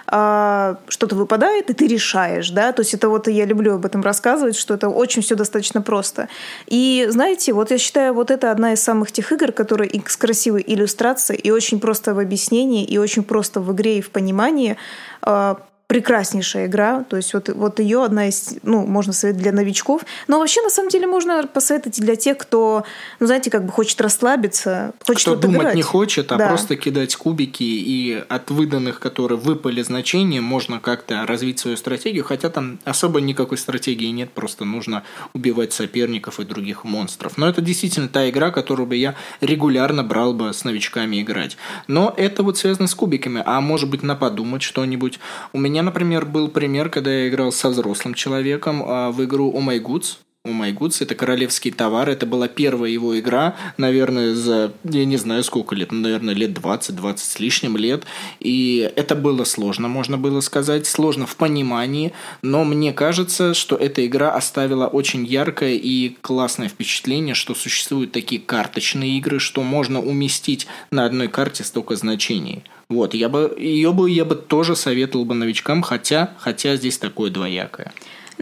а, 0.06 0.78
что-то 0.88 1.14
выпадает, 1.14 1.70
и 1.70 1.72
ты 1.72 1.86
решаешь, 1.86 2.50
да, 2.50 2.72
то 2.72 2.80
есть 2.80 2.94
это 2.94 3.08
вот 3.08 3.28
я 3.28 3.44
люблю 3.44 3.74
об 3.74 3.86
этом 3.86 4.02
рассказывать, 4.02 4.56
что 4.56 4.74
это 4.74 4.88
очень 4.88 5.22
все 5.22 5.36
достаточно 5.36 5.82
просто. 5.82 6.28
И 6.66 7.06
знаете, 7.10 7.52
вот 7.52 7.70
я 7.70 7.78
считаю, 7.78 8.12
вот 8.12 8.32
это 8.32 8.50
одна 8.50 8.72
из 8.72 8.82
самых 8.82 9.12
тех 9.12 9.30
игр, 9.30 9.52
которые 9.52 9.88
и 9.88 10.02
с 10.04 10.16
красивой 10.16 10.64
иллюстрацией, 10.66 11.38
и 11.38 11.52
очень 11.52 11.78
просто 11.78 12.14
в 12.14 12.18
объяснении, 12.18 12.84
и 12.84 12.98
очень 12.98 13.22
просто 13.22 13.60
в 13.60 13.72
игре 13.72 13.98
и 13.98 14.00
в 14.00 14.10
понимании 14.10 14.76
а, 15.22 15.58
прекраснейшая 15.90 16.66
игра. 16.66 17.03
То 17.03 17.16
есть 17.16 17.35
вот, 17.35 17.48
вот 17.48 17.81
ее 17.81 18.05
одна 18.05 18.29
из, 18.29 18.55
ну, 18.62 18.87
можно 18.87 19.12
советовать 19.12 19.42
для 19.42 19.50
новичков. 19.50 20.03
Но 20.29 20.38
вообще, 20.38 20.62
на 20.62 20.70
самом 20.70 20.88
деле, 20.88 21.09
можно 21.09 21.44
посоветовать 21.48 21.98
и 21.98 22.03
для 22.03 22.14
тех, 22.14 22.38
кто, 22.38 22.85
ну, 23.18 23.26
знаете, 23.26 23.50
как 23.50 23.66
бы 23.66 23.72
хочет 23.72 24.00
расслабиться, 24.00 24.92
хочет 25.05 25.22
Кто 25.22 25.35
думать 25.35 25.62
играть. 25.62 25.74
не 25.74 25.83
хочет, 25.83 26.31
а 26.31 26.37
да. 26.37 26.46
просто 26.46 26.76
кидать 26.76 27.16
кубики, 27.16 27.64
и 27.64 28.22
от 28.29 28.53
выданных, 28.53 29.00
которые 29.00 29.37
выпали 29.37 29.83
значения, 29.83 30.40
можно 30.40 30.79
как-то 30.79 31.26
развить 31.26 31.59
свою 31.59 31.76
стратегию, 31.76 32.22
хотя 32.22 32.50
там 32.50 32.79
особо 32.85 33.20
никакой 33.20 33.59
стратегии 33.59 34.12
нет, 34.12 34.31
просто 34.31 34.64
нужно 34.64 35.03
убивать 35.35 35.72
соперников 35.72 36.38
и 36.38 36.44
других 36.44 36.85
монстров. 36.85 37.37
Но 37.37 37.48
это 37.48 37.62
действительно 37.62 38.09
та 38.09 38.31
игра, 38.31 38.53
которую 38.53 38.87
бы 38.87 38.94
я 38.94 39.16
регулярно 39.40 40.05
брал 40.05 40.35
бы 40.35 40.55
с 40.55 40.62
новичками 40.62 41.20
играть. 41.20 41.57
Но 41.88 42.14
это 42.16 42.44
вот 42.44 42.59
связано 42.59 42.87
с 42.87 42.94
кубиками, 42.94 43.42
а 43.44 43.61
может 43.61 43.90
быть 43.90 44.05
на 44.05 44.14
подумать 44.14 44.62
что-нибудь. 44.62 45.18
У 45.53 45.59
меня 45.59 45.79
меня, 45.80 45.86
например, 45.86 46.26
был 46.26 46.48
пример, 46.48 46.90
когда 46.90 47.10
я 47.10 47.28
играл 47.28 47.52
со 47.52 47.70
взрослым 47.70 48.12
человеком 48.12 48.82
а, 48.84 49.10
в 49.10 49.24
игру 49.24 49.50
Oh 49.50 49.64
My 49.64 49.80
Goods. 49.80 50.18
Oh 50.46 50.53
My 50.53 50.74
это 51.00 51.14
королевский 51.14 51.70
товар. 51.70 52.09
Это 52.09 52.24
была 52.24 52.48
первая 52.48 52.90
его 52.90 53.18
игра, 53.20 53.57
наверное, 53.76 54.35
за, 54.35 54.72
я 54.85 55.05
не 55.05 55.18
знаю, 55.18 55.44
сколько 55.44 55.74
лет, 55.74 55.92
ну, 55.92 56.00
наверное, 56.00 56.33
лет 56.33 56.55
20, 56.55 56.96
20 56.96 57.31
с 57.31 57.38
лишним 57.40 57.76
лет. 57.76 58.05
И 58.38 58.90
это 58.96 59.14
было 59.14 59.44
сложно, 59.44 59.88
можно 59.88 60.16
было 60.16 60.40
сказать, 60.40 60.87
сложно 60.87 61.26
в 61.26 61.37
понимании, 61.37 62.14
но 62.40 62.64
мне 62.64 62.94
кажется, 62.94 63.53
что 63.53 63.76
эта 63.76 64.07
игра 64.07 64.35
оставила 64.35 64.87
очень 64.87 65.26
яркое 65.26 65.74
и 65.74 66.16
классное 66.22 66.68
впечатление, 66.68 67.35
что 67.35 67.55
существуют 67.55 68.12
такие 68.12 68.40
карточные 68.40 69.18
игры, 69.18 69.40
что 69.40 69.62
можно 69.62 70.00
уместить 70.00 70.66
на 70.90 71.05
одной 71.05 71.29
карте 71.29 71.64
столько 71.64 71.96
значений. 71.96 72.64
Вот, 72.88 73.12
я 73.12 73.29
бы, 73.29 73.55
ее 73.59 73.92
бы 73.92 74.11
я 74.11 74.24
бы 74.24 74.37
тоже 74.37 74.74
советовал 74.74 75.26
бы 75.26 75.35
новичкам, 75.35 75.83
хотя, 75.83 76.35
хотя 76.38 76.76
здесь 76.76 76.96
такое 76.96 77.31
двоякое. 77.31 77.92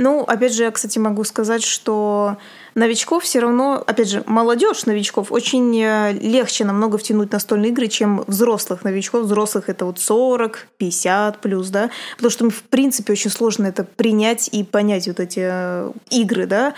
Ну, 0.00 0.22
опять 0.22 0.54
же, 0.54 0.62
я, 0.62 0.70
кстати, 0.70 0.96
могу 1.00 1.24
сказать, 1.24 1.64
что 1.64 2.36
новичков 2.76 3.24
все 3.24 3.40
равно, 3.40 3.82
опять 3.84 4.08
же, 4.08 4.22
молодежь 4.26 4.86
новичков 4.86 5.32
очень 5.32 5.76
э, 5.76 6.12
легче 6.12 6.64
намного 6.64 6.98
втянуть 6.98 7.32
настольные 7.32 7.72
игры, 7.72 7.88
чем 7.88 8.22
взрослых 8.28 8.84
новичков. 8.84 9.24
Взрослых 9.24 9.68
это 9.68 9.86
вот 9.86 9.98
40, 9.98 10.68
50 10.76 11.40
плюс, 11.40 11.70
да, 11.70 11.90
потому 12.14 12.30
что, 12.30 12.48
в 12.48 12.62
принципе, 12.62 13.12
очень 13.12 13.30
сложно 13.30 13.66
это 13.66 13.82
принять 13.82 14.48
и 14.52 14.62
понять 14.62 15.08
вот 15.08 15.18
эти 15.18 15.40
э, 15.42 15.90
игры, 16.10 16.46
да. 16.46 16.74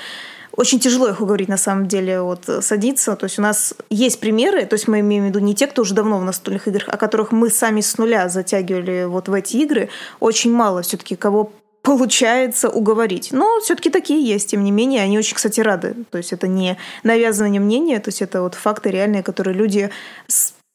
очень 0.57 0.81
тяжело 0.81 1.07
их 1.07 1.21
уговорить 1.21 1.49
на 1.49 1.59
самом 1.59 1.89
деле 1.89 2.23
вот 2.23 2.49
садиться. 2.63 3.17
То 3.17 3.25
есть 3.25 3.39
у 3.39 3.43
нас 3.43 3.75
есть 3.91 4.19
примеры, 4.19 4.65
то 4.65 4.77
есть 4.77 4.89
мы 4.89 5.01
имеем 5.01 5.25
в 5.25 5.27
виду 5.27 5.41
не 5.41 5.55
те, 5.55 5.67
кто 5.67 5.83
уже 5.83 5.93
давно 5.93 6.19
в 6.21 6.25
настольных 6.25 6.69
играх, 6.69 6.85
а 6.87 6.97
которых 6.97 7.33
мы 7.33 7.51
сами 7.51 7.83
с 7.83 7.99
нуля 7.99 8.31
затягивали 8.31 9.05
вот 9.05 9.29
в 9.29 9.35
эти 9.35 9.59
игры. 9.59 9.91
Очень 10.21 10.55
мало 10.55 10.81
все-таки 10.81 11.17
кого 11.17 11.53
получается 11.83 12.69
уговорить. 12.69 13.31
Но 13.33 13.61
все-таки 13.61 13.90
такие 13.90 14.25
есть, 14.25 14.51
тем 14.51 14.64
не 14.64 14.71
менее, 14.71 15.03
они 15.03 15.19
очень, 15.19 15.37
кстати, 15.37 15.61
рады. 15.61 15.95
То 16.11 16.19
есть 16.19 16.33
это 16.33 16.47
не 16.47 16.77
навязывание 17.03 17.61
мнения, 17.61 18.01
то 18.01 18.09
есть 18.09 18.23
это 18.23 18.43
вот 18.43 18.55
факты 18.55 18.90
реальные, 18.90 19.23
которые 19.23 19.55
люди, 19.57 19.90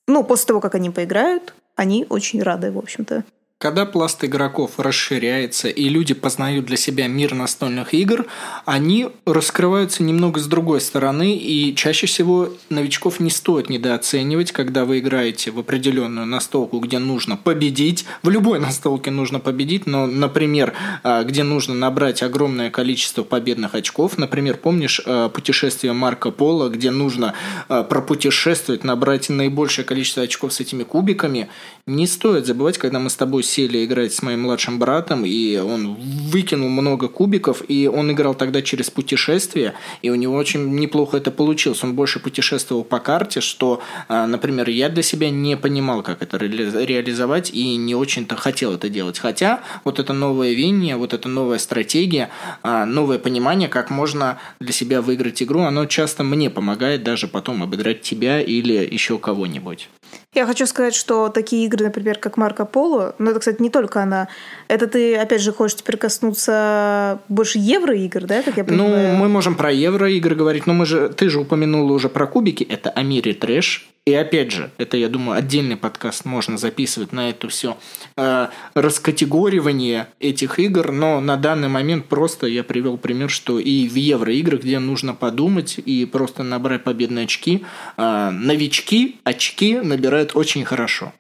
ну, 0.08 0.24
после 0.24 0.48
того, 0.48 0.60
как 0.62 0.76
они 0.76 0.90
поиграют, 0.90 1.54
они 1.76 2.06
очень 2.10 2.42
рады, 2.42 2.72
в 2.72 2.78
общем-то. 2.78 3.24
Когда 3.66 3.88
пласт 3.88 4.24
игроков 4.24 4.74
расширяется 4.78 5.70
и 5.70 5.90
люди 5.90 6.14
познают 6.14 6.68
для 6.68 6.78
себя 6.78 7.08
мир 7.08 7.34
настольных 7.34 7.96
игр, 7.96 8.28
они 8.64 9.08
раскрываются 9.26 10.04
немного 10.04 10.40
с 10.40 10.46
другой 10.46 10.80
стороны, 10.80 11.36
и 11.36 11.74
чаще 11.74 12.06
всего 12.06 12.50
новичков 12.70 13.20
не 13.20 13.32
стоит 13.32 13.68
недооценивать, 13.68 14.52
когда 14.52 14.86
вы 14.86 15.00
играете 15.00 15.50
в 15.50 15.58
определенную 15.58 16.28
настолку, 16.28 16.78
где 16.78 17.00
нужно 17.00 17.38
победить. 17.38 18.06
В 18.22 18.30
любой 18.30 18.60
настолке 18.60 19.10
нужно 19.10 19.40
победить, 19.40 19.88
но, 19.88 20.06
например, 20.06 20.74
а, 21.02 21.24
где 21.24 21.42
нужно 21.42 21.74
набрать 21.74 22.22
огромное 22.22 22.70
количество 22.70 23.24
победных 23.24 23.74
очков. 23.74 24.20
Например, 24.20 24.58
помнишь 24.58 25.02
а, 25.04 25.30
путешествие 25.30 25.94
Марко 25.94 26.30
Поло, 26.30 26.70
где 26.70 26.92
нужно 26.92 27.34
а, 27.68 27.82
пропутешествовать, 27.82 28.84
набрать 28.84 29.30
наибольшее 29.30 29.86
количество 29.86 30.22
очков 30.22 30.54
с 30.54 30.60
этими 30.60 30.84
кубиками. 30.84 31.50
Не 31.88 32.06
стоит 32.06 32.46
забывать, 32.46 32.78
когда 32.78 33.00
мы 33.00 33.10
с 33.10 33.16
тобой 33.16 33.44
сели 33.56 33.86
играть 33.86 34.14
с 34.14 34.22
моим 34.22 34.42
младшим 34.42 34.80
братом, 34.80 35.24
и 35.26 35.58
он 35.58 35.96
выкинул 35.96 36.70
много 36.70 37.08
кубиков, 37.08 37.64
и 37.70 37.88
он 37.88 38.12
играл 38.12 38.36
тогда 38.36 38.62
через 38.62 38.90
путешествие, 38.90 39.74
и 40.02 40.10
у 40.10 40.16
него 40.16 40.36
очень 40.36 40.76
неплохо 40.76 41.18
это 41.18 41.32
получилось. 41.32 41.84
Он 41.84 41.96
больше 41.96 42.20
путешествовал 42.20 42.84
по 42.84 43.00
карте, 43.00 43.40
что, 43.40 43.82
а, 44.10 44.28
например, 44.28 44.70
я 44.70 44.90
для 44.90 45.04
себя 45.04 45.30
не 45.30 45.56
понимал, 45.56 46.04
как 46.04 46.22
это 46.22 46.38
реализовать, 46.38 47.52
и 47.54 47.78
не 47.78 47.96
очень-то 47.96 48.36
хотел 48.36 48.74
это 48.74 48.90
делать. 48.90 49.20
Хотя 49.20 49.62
вот 49.86 50.00
это 50.00 50.12
новое 50.14 50.52
веяние, 50.52 50.98
вот 50.98 51.14
эта 51.14 51.30
новая 51.30 51.60
стратегия, 51.60 52.30
а, 52.62 52.86
новое 52.86 53.20
понимание, 53.20 53.70
как 53.70 53.90
можно 53.90 54.38
для 54.60 54.74
себя 54.74 55.02
выиграть 55.02 55.42
игру, 55.42 55.62
оно 55.62 55.86
часто 55.86 56.24
мне 56.24 56.50
помогает 56.50 57.04
даже 57.04 57.28
потом 57.28 57.64
обыграть 57.64 58.02
тебя 58.02 58.42
или 58.42 58.74
еще 58.74 59.18
кого-нибудь. 59.18 59.90
Я 60.34 60.46
хочу 60.46 60.66
сказать, 60.66 60.94
что 60.94 61.30
такие 61.30 61.66
игры, 61.66 61.86
например, 61.86 62.18
как 62.18 62.36
Марко 62.36 62.66
Поло, 62.66 63.16
но 63.20 63.32
это, 63.36 63.42
кстати, 63.42 63.62
не 63.62 63.70
только 63.70 64.02
она, 64.02 64.28
это 64.68 64.88
ты, 64.88 65.16
опять 65.16 65.42
же, 65.42 65.52
хочешь 65.52 65.78
теперь 65.78 65.98
коснуться 65.98 67.20
больше 67.30 67.60
евроигр, 67.60 68.26
да, 68.26 68.42
как 68.42 68.58
я 68.58 68.64
ну, 68.64 68.70
понимаю? 68.70 69.14
Ну, 69.14 69.20
мы 69.20 69.30
можем 69.30 69.56
про 69.56 69.72
евроигры 69.72 70.36
говорить, 70.36 70.68
но 70.68 70.74
мы 70.74 70.86
же, 70.86 71.10
ты 71.10 71.30
же 71.30 71.40
упомянула 71.40 71.94
уже 71.94 72.10
про 72.10 72.28
кубики, 72.28 72.64
это 72.64 72.90
Амири 72.90 73.34
Трэш, 73.34 73.90
и 74.06 74.14
опять 74.14 74.52
же, 74.52 74.70
это, 74.78 74.98
я 74.98 75.10
думаю, 75.10 75.40
отдельный 75.40 75.78
подкаст 75.78 76.26
можно 76.26 76.60
записывать 76.60 77.12
на 77.12 77.32
это 77.32 77.50
все 77.50 77.76
э, 78.16 78.50
раскатегоривание 78.76 80.08
этих 80.20 80.60
игр, 80.60 80.92
но 80.92 81.20
на 81.20 81.38
данный 81.38 81.70
момент 81.70 82.06
просто 82.06 82.46
я 82.46 82.64
привел 82.64 83.00
пример, 83.00 83.32
что 83.32 83.58
и 83.58 83.88
в 83.88 83.96
евроиграх, 83.96 84.62
где 84.62 84.78
нужно 84.78 85.16
подумать 85.16 85.80
и 85.84 86.06
просто 86.06 86.44
набрать 86.44 86.84
победные 86.84 87.26
очки, 87.26 87.66
э, 87.98 88.30
новички 88.30 89.20
очки 89.24 89.80
набирают 89.80 90.36
очень 90.36 90.66
хорошо. 90.66 91.12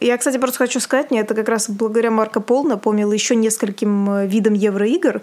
Я, 0.00 0.16
кстати, 0.16 0.38
просто 0.38 0.58
хочу 0.58 0.80
сказать, 0.80 1.10
мне 1.10 1.20
это 1.20 1.34
как 1.34 1.48
раз 1.48 1.68
благодаря 1.68 2.10
Марко 2.10 2.40
Пол 2.40 2.64
напомнило 2.64 3.12
еще 3.12 3.36
нескольким 3.36 4.10
э, 4.10 4.26
видам 4.26 4.54
евроигр. 4.54 5.20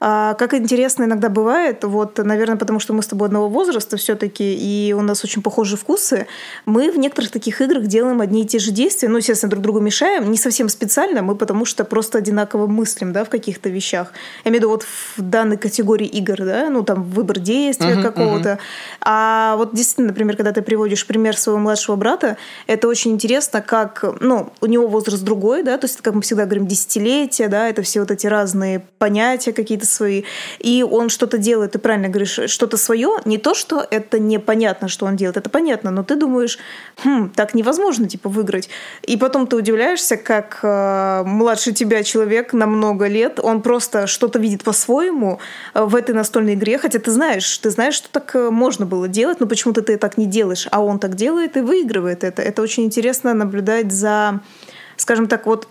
А, 0.00 0.34
как 0.34 0.54
интересно 0.54 1.04
иногда 1.04 1.28
бывает, 1.28 1.84
вот, 1.84 2.18
наверное, 2.18 2.56
потому 2.56 2.80
что 2.80 2.92
мы 2.92 3.02
с 3.02 3.06
тобой 3.06 3.28
одного 3.28 3.48
возраста 3.48 3.96
все-таки, 3.96 4.54
и 4.54 4.92
у 4.92 5.00
нас 5.00 5.24
очень 5.24 5.42
похожие 5.42 5.78
вкусы, 5.78 6.26
мы 6.64 6.90
в 6.90 6.98
некоторых 6.98 7.30
таких 7.30 7.60
играх 7.60 7.86
делаем 7.86 8.20
одни 8.20 8.42
и 8.42 8.46
те 8.46 8.58
же 8.58 8.70
действия, 8.70 9.08
ну, 9.08 9.18
естественно, 9.18 9.50
друг 9.50 9.62
другу 9.62 9.80
мешаем, 9.80 10.30
не 10.30 10.38
совсем 10.38 10.68
специально, 10.68 11.22
мы 11.22 11.34
потому 11.34 11.64
что 11.64 11.84
просто 11.84 12.18
одинаково 12.18 12.66
мыслим, 12.66 13.12
да, 13.12 13.24
в 13.24 13.30
каких-то 13.30 13.68
вещах. 13.68 14.12
Я 14.44 14.50
имею 14.50 14.60
в 14.60 14.62
виду 14.62 14.70
вот 14.70 14.82
в 14.82 15.22
данной 15.22 15.56
категории 15.56 16.06
игр, 16.06 16.36
да, 16.38 16.68
ну, 16.70 16.82
там, 16.82 17.02
выбор 17.02 17.38
действия 17.38 17.94
uh-huh, 17.94 18.02
какого-то. 18.02 18.48
Uh-huh. 18.48 18.58
А 19.00 19.56
вот 19.56 19.74
действительно, 19.74 20.08
например, 20.08 20.36
когда 20.36 20.52
ты 20.52 20.62
приводишь 20.62 21.06
пример 21.06 21.36
своего 21.36 21.60
младшего 21.60 21.96
брата, 21.96 22.36
это 22.66 22.88
очень 22.88 23.12
интересно, 23.12 23.62
как, 23.62 24.04
ну, 24.20 24.52
у 24.60 24.66
него 24.66 24.86
возраст 24.86 25.22
другой, 25.22 25.62
да, 25.62 25.78
то 25.78 25.86
есть, 25.86 26.00
как 26.02 26.14
мы 26.14 26.22
всегда 26.22 26.44
говорим, 26.44 26.66
десятилетия, 26.66 27.48
да, 27.48 27.68
это 27.68 27.82
все 27.82 28.00
вот 28.00 28.10
эти 28.10 28.26
разные 28.26 28.84
понятия 28.98 29.52
какие-то 29.52 29.86
свои, 29.96 30.22
и 30.58 30.82
он 30.88 31.08
что-то 31.08 31.38
делает, 31.38 31.72
ты 31.72 31.78
правильно 31.78 32.08
говоришь, 32.08 32.38
что-то 32.46 32.76
свое, 32.76 33.16
не 33.24 33.38
то, 33.38 33.54
что 33.54 33.84
это 33.90 34.18
непонятно, 34.18 34.88
что 34.88 35.06
он 35.06 35.16
делает, 35.16 35.36
это 35.36 35.50
понятно, 35.50 35.90
но 35.90 36.02
ты 36.02 36.16
думаешь, 36.16 36.58
хм, 37.02 37.30
так 37.34 37.54
невозможно, 37.54 38.08
типа, 38.08 38.28
выиграть. 38.28 38.68
И 39.02 39.16
потом 39.16 39.46
ты 39.46 39.56
удивляешься, 39.56 40.16
как 40.16 40.60
э, 40.62 41.22
младше 41.24 41.72
тебя 41.72 42.02
человек 42.02 42.52
на 42.52 42.66
много 42.66 43.08
лет, 43.08 43.40
он 43.42 43.62
просто 43.62 44.06
что-то 44.06 44.38
видит 44.38 44.62
по-своему 44.62 45.40
э, 45.74 45.82
в 45.82 45.94
этой 45.94 46.14
настольной 46.14 46.54
игре, 46.54 46.78
хотя 46.78 46.98
ты 46.98 47.10
знаешь, 47.10 47.58
ты 47.58 47.70
знаешь, 47.70 47.94
что 47.94 48.08
так 48.10 48.34
э, 48.36 48.50
можно 48.50 48.86
было 48.86 49.08
делать, 49.08 49.40
но 49.40 49.46
почему-то 49.46 49.82
ты 49.82 49.96
так 49.96 50.18
не 50.18 50.26
делаешь, 50.26 50.68
а 50.70 50.82
он 50.82 50.98
так 50.98 51.14
делает 51.14 51.56
и 51.56 51.60
выигрывает 51.60 52.24
это. 52.24 52.42
Это 52.42 52.62
очень 52.62 52.84
интересно 52.84 53.34
наблюдать 53.34 53.92
за 53.92 54.40
скажем 54.96 55.28
так, 55.28 55.46
вот 55.46 55.68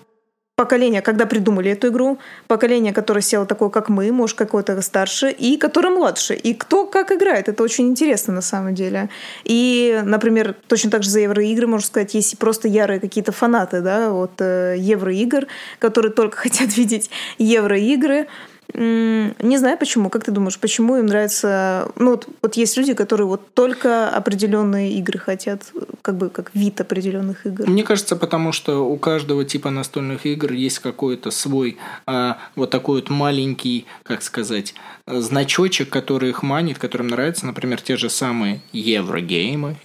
поколение, 0.56 1.02
когда 1.02 1.26
придумали 1.26 1.72
эту 1.72 1.90
игру, 1.90 2.18
поколение, 2.48 2.94
которое 2.94 3.22
село 3.22 3.46
такое, 3.46 3.70
как 3.70 3.90
мы, 3.90 4.12
может, 4.12 4.38
какое-то 4.38 4.82
старше, 4.82 5.30
и 5.32 5.58
которое 5.58 5.90
младше. 5.90 6.34
И 6.34 6.54
кто 6.54 6.86
как 6.86 7.12
играет. 7.12 7.50
Это 7.50 7.62
очень 7.64 7.88
интересно 7.90 8.34
на 8.34 8.42
самом 8.42 8.74
деле. 8.74 9.10
И, 9.44 10.02
например, 10.06 10.56
точно 10.68 10.92
так 10.92 11.04
же 11.04 11.10
за 11.10 11.20
евроигры, 11.20 11.68
можно 11.68 11.86
сказать, 11.86 12.14
есть 12.14 12.38
просто 12.40 12.68
ярые 12.68 13.00
какие-то 13.00 13.32
фанаты 13.32 13.82
да, 13.82 14.12
вот, 14.12 14.40
э, 14.40 14.76
евроигр, 14.78 15.48
которые 15.80 16.12
только 16.14 16.38
хотят 16.44 16.78
видеть 16.78 17.10
евроигры. 17.38 18.28
Не 18.74 19.58
знаю 19.58 19.78
почему. 19.78 20.10
Как 20.10 20.24
ты 20.24 20.32
думаешь, 20.32 20.60
почему 20.60 20.98
им 20.98 21.06
нравится... 21.06 21.92
Ну, 21.96 22.12
вот, 22.12 22.28
вот 22.42 22.58
есть 22.58 22.78
люди, 22.78 22.94
которые 22.94 23.28
вот 23.28 23.54
только 23.54 24.10
определенные 24.10 24.94
игры 24.94 25.20
хотят, 25.20 25.72
как 26.02 26.18
бы 26.18 26.30
как 26.30 26.52
вид 26.54 26.82
определенных 26.82 27.46
игр. 27.46 27.68
Мне 27.68 27.84
кажется, 27.84 28.16
потому 28.16 28.52
что 28.52 28.86
у 28.86 28.98
каждого 28.98 29.46
типа 29.46 29.70
настольных 29.70 30.26
игр 30.26 30.52
есть 30.52 30.80
какой-то 30.80 31.32
свой 31.32 31.78
а, 32.06 32.38
вот 32.56 32.70
такой 32.70 33.02
вот 33.02 33.10
маленький, 33.10 33.86
как 34.04 34.24
сказать, 34.24 34.74
значочек, 35.08 35.90
который 35.90 36.30
их 36.30 36.44
манит, 36.44 36.78
которым 36.78 37.08
нравится, 37.08 37.46
например, 37.46 37.82
те 37.82 37.98
же 37.98 38.10
самые 38.10 38.62
еврогеймы 38.72 39.78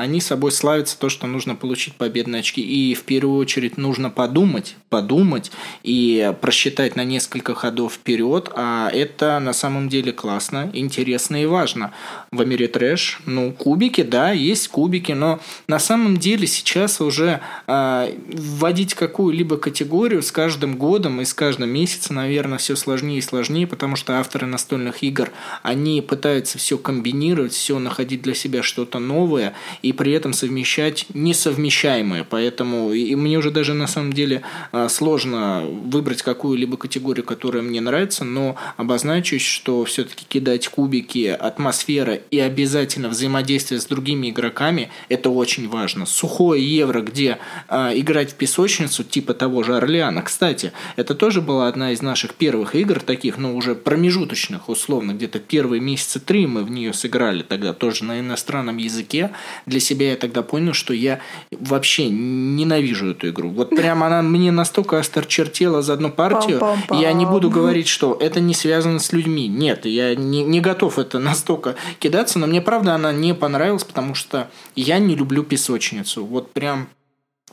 они 0.00 0.20
собой 0.20 0.52
славятся 0.52 0.98
то, 0.98 1.08
что 1.08 1.26
нужно 1.26 1.54
получить 1.54 1.94
победные 1.94 2.40
очки. 2.40 2.60
И 2.60 2.94
в 2.94 3.02
первую 3.02 3.38
очередь 3.38 3.76
нужно 3.76 4.10
подумать, 4.10 4.76
подумать 4.88 5.50
и 5.82 6.32
просчитать 6.40 6.96
на 6.96 7.04
несколько 7.04 7.54
ходов 7.54 7.94
вперед. 7.94 8.50
А 8.54 8.90
это 8.90 9.38
на 9.38 9.52
самом 9.52 9.88
деле 9.88 10.12
классно, 10.12 10.70
интересно 10.72 11.42
и 11.42 11.46
важно. 11.46 11.92
В 12.30 12.44
мире 12.44 12.68
трэш, 12.68 13.20
ну, 13.26 13.52
кубики, 13.52 14.02
да, 14.02 14.32
есть 14.32 14.68
кубики, 14.68 15.12
но 15.12 15.40
на 15.68 15.78
самом 15.78 16.16
деле 16.16 16.46
сейчас 16.46 17.00
уже 17.00 17.40
э, 17.66 18.14
вводить 18.32 18.94
какую-либо 18.94 19.56
категорию 19.56 20.22
с 20.22 20.32
каждым 20.32 20.76
годом 20.76 21.20
и 21.20 21.24
с 21.24 21.34
каждым 21.34 21.70
месяцем, 21.70 22.16
наверное, 22.16 22.58
все 22.58 22.76
сложнее 22.76 23.18
и 23.18 23.22
сложнее, 23.22 23.66
потому 23.66 23.96
что 23.96 24.18
авторы 24.18 24.46
настольных 24.46 25.02
игр, 25.02 25.30
они 25.62 26.00
пытаются 26.02 26.58
все 26.58 26.78
комбинировать, 26.78 27.52
все 27.52 27.78
находить 27.78 28.22
для 28.22 28.34
себя 28.34 28.62
что-то 28.62 28.98
новое, 28.98 29.54
и 29.82 29.92
при 29.92 30.12
этом 30.12 30.32
совмещать 30.32 31.06
несовмещаемые. 31.14 32.24
Поэтому 32.28 32.92
и 32.92 33.14
мне 33.14 33.38
уже 33.38 33.50
даже 33.50 33.74
на 33.74 33.86
самом 33.86 34.12
деле 34.12 34.42
а, 34.72 34.88
сложно 34.88 35.64
выбрать 35.64 36.22
какую-либо 36.22 36.76
категорию, 36.76 37.24
которая 37.24 37.62
мне 37.62 37.80
нравится, 37.80 38.24
но 38.24 38.56
обозначусь, 38.76 39.42
что 39.42 39.84
все-таки 39.84 40.24
кидать 40.28 40.68
кубики, 40.68 41.26
атмосфера 41.26 42.14
и 42.14 42.38
обязательно 42.38 43.08
взаимодействие 43.08 43.80
с 43.80 43.86
другими 43.86 44.30
игроками– 44.30 44.90
это 45.08 45.30
очень 45.30 45.68
важно. 45.68 46.06
Сухое 46.06 46.62
евро, 46.64 47.00
где 47.00 47.38
а, 47.68 47.92
играть 47.94 48.32
в 48.32 48.34
песочницу, 48.34 49.04
типа 49.04 49.34
того 49.34 49.62
же 49.62 49.76
Орлеана. 49.76 50.22
Кстати, 50.22 50.72
это 50.96 51.14
тоже 51.14 51.40
была 51.40 51.68
одна 51.68 51.92
из 51.92 52.02
наших 52.02 52.34
первых 52.34 52.74
игр, 52.74 53.00
таких, 53.00 53.38
ну, 53.38 53.56
уже 53.56 53.74
промежуточных, 53.74 54.68
условно, 54.68 55.12
где-то 55.12 55.38
первые 55.38 55.80
месяца 55.80 56.20
три 56.20 56.46
мы 56.46 56.64
в 56.64 56.70
нее 56.70 56.92
сыграли 56.92 57.42
тогда 57.42 57.72
тоже 57.72 58.04
на 58.04 58.20
иностранном 58.20 58.76
языке 58.76 59.30
для 59.66 59.80
себя 59.80 60.10
я 60.10 60.16
тогда 60.16 60.42
понял, 60.42 60.72
что 60.72 60.94
я 60.94 61.20
вообще 61.50 62.08
ненавижу 62.08 63.10
эту 63.10 63.28
игру. 63.28 63.50
Вот 63.50 63.70
прям 63.70 64.02
она 64.02 64.22
мне 64.22 64.50
настолько 64.50 64.98
острочертела 64.98 65.82
за 65.82 65.94
одну 65.94 66.10
партию, 66.10 66.62
я 66.90 67.12
не 67.12 67.26
буду 67.26 67.50
говорить, 67.50 67.88
что 67.88 68.16
это 68.18 68.40
не 68.40 68.54
связано 68.54 68.98
с 68.98 69.12
людьми. 69.12 69.48
Нет, 69.48 69.86
я 69.86 70.14
не, 70.14 70.42
не 70.42 70.60
готов 70.60 70.98
это 70.98 71.18
настолько 71.18 71.76
кидаться, 71.98 72.38
но 72.38 72.46
мне 72.46 72.60
правда 72.60 72.94
она 72.94 73.12
не 73.12 73.34
понравилась, 73.34 73.84
потому 73.84 74.14
что 74.14 74.48
я 74.76 74.98
не 74.98 75.14
люблю 75.14 75.42
песочницу. 75.42 76.24
Вот 76.24 76.52
прям 76.52 76.88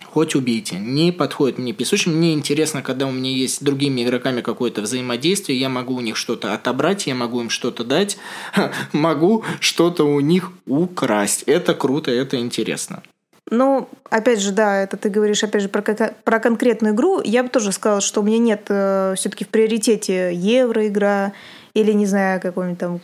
хоть 0.06 0.36
убейте. 0.36 0.78
Не 0.78 1.12
подходит 1.12 1.58
мне 1.58 1.74
песочек. 1.74 2.14
Мне 2.14 2.34
интересно, 2.34 2.82
когда 2.82 3.08
у 3.08 3.12
меня 3.12 3.32
есть 3.32 3.56
с 3.56 3.60
другими 3.60 4.04
игроками 4.04 4.42
какое-то 4.42 4.82
взаимодействие, 4.82 5.60
я 5.60 5.70
могу 5.70 5.96
у 5.96 6.02
них 6.02 6.18
что-то 6.18 6.54
отобрать, 6.54 7.08
я 7.08 7.16
могу 7.16 7.42
им 7.42 7.50
что-то 7.50 7.84
дать, 7.84 8.18
могу 8.94 9.44
что-то 9.60 10.04
у 10.04 10.20
них 10.20 10.52
украсть. 10.66 11.44
Это 11.44 11.74
круто, 11.74 12.12
это 12.12 12.38
интересно. 12.38 13.04
Ну, 13.50 13.90
опять 14.10 14.40
же, 14.40 14.52
да, 14.52 14.82
это 14.82 14.96
ты 14.96 15.10
говоришь, 15.10 15.44
опять 15.44 15.64
же, 15.64 15.70
про, 15.70 15.82
про 15.82 16.40
конкретную 16.40 16.94
игру. 16.94 17.22
Я 17.24 17.44
бы 17.44 17.50
тоже 17.50 17.72
сказала, 17.74 18.00
что 18.00 18.22
у 18.22 18.24
меня 18.24 18.38
нет 18.38 18.66
э, 18.70 19.16
все-таки 19.18 19.44
в 19.44 19.50
приоритете 19.50 20.34
евроигра 20.34 21.34
или, 21.74 21.92
не 21.92 22.06
знаю, 22.06 22.40
какой-нибудь 22.40 22.80
там 22.80 23.02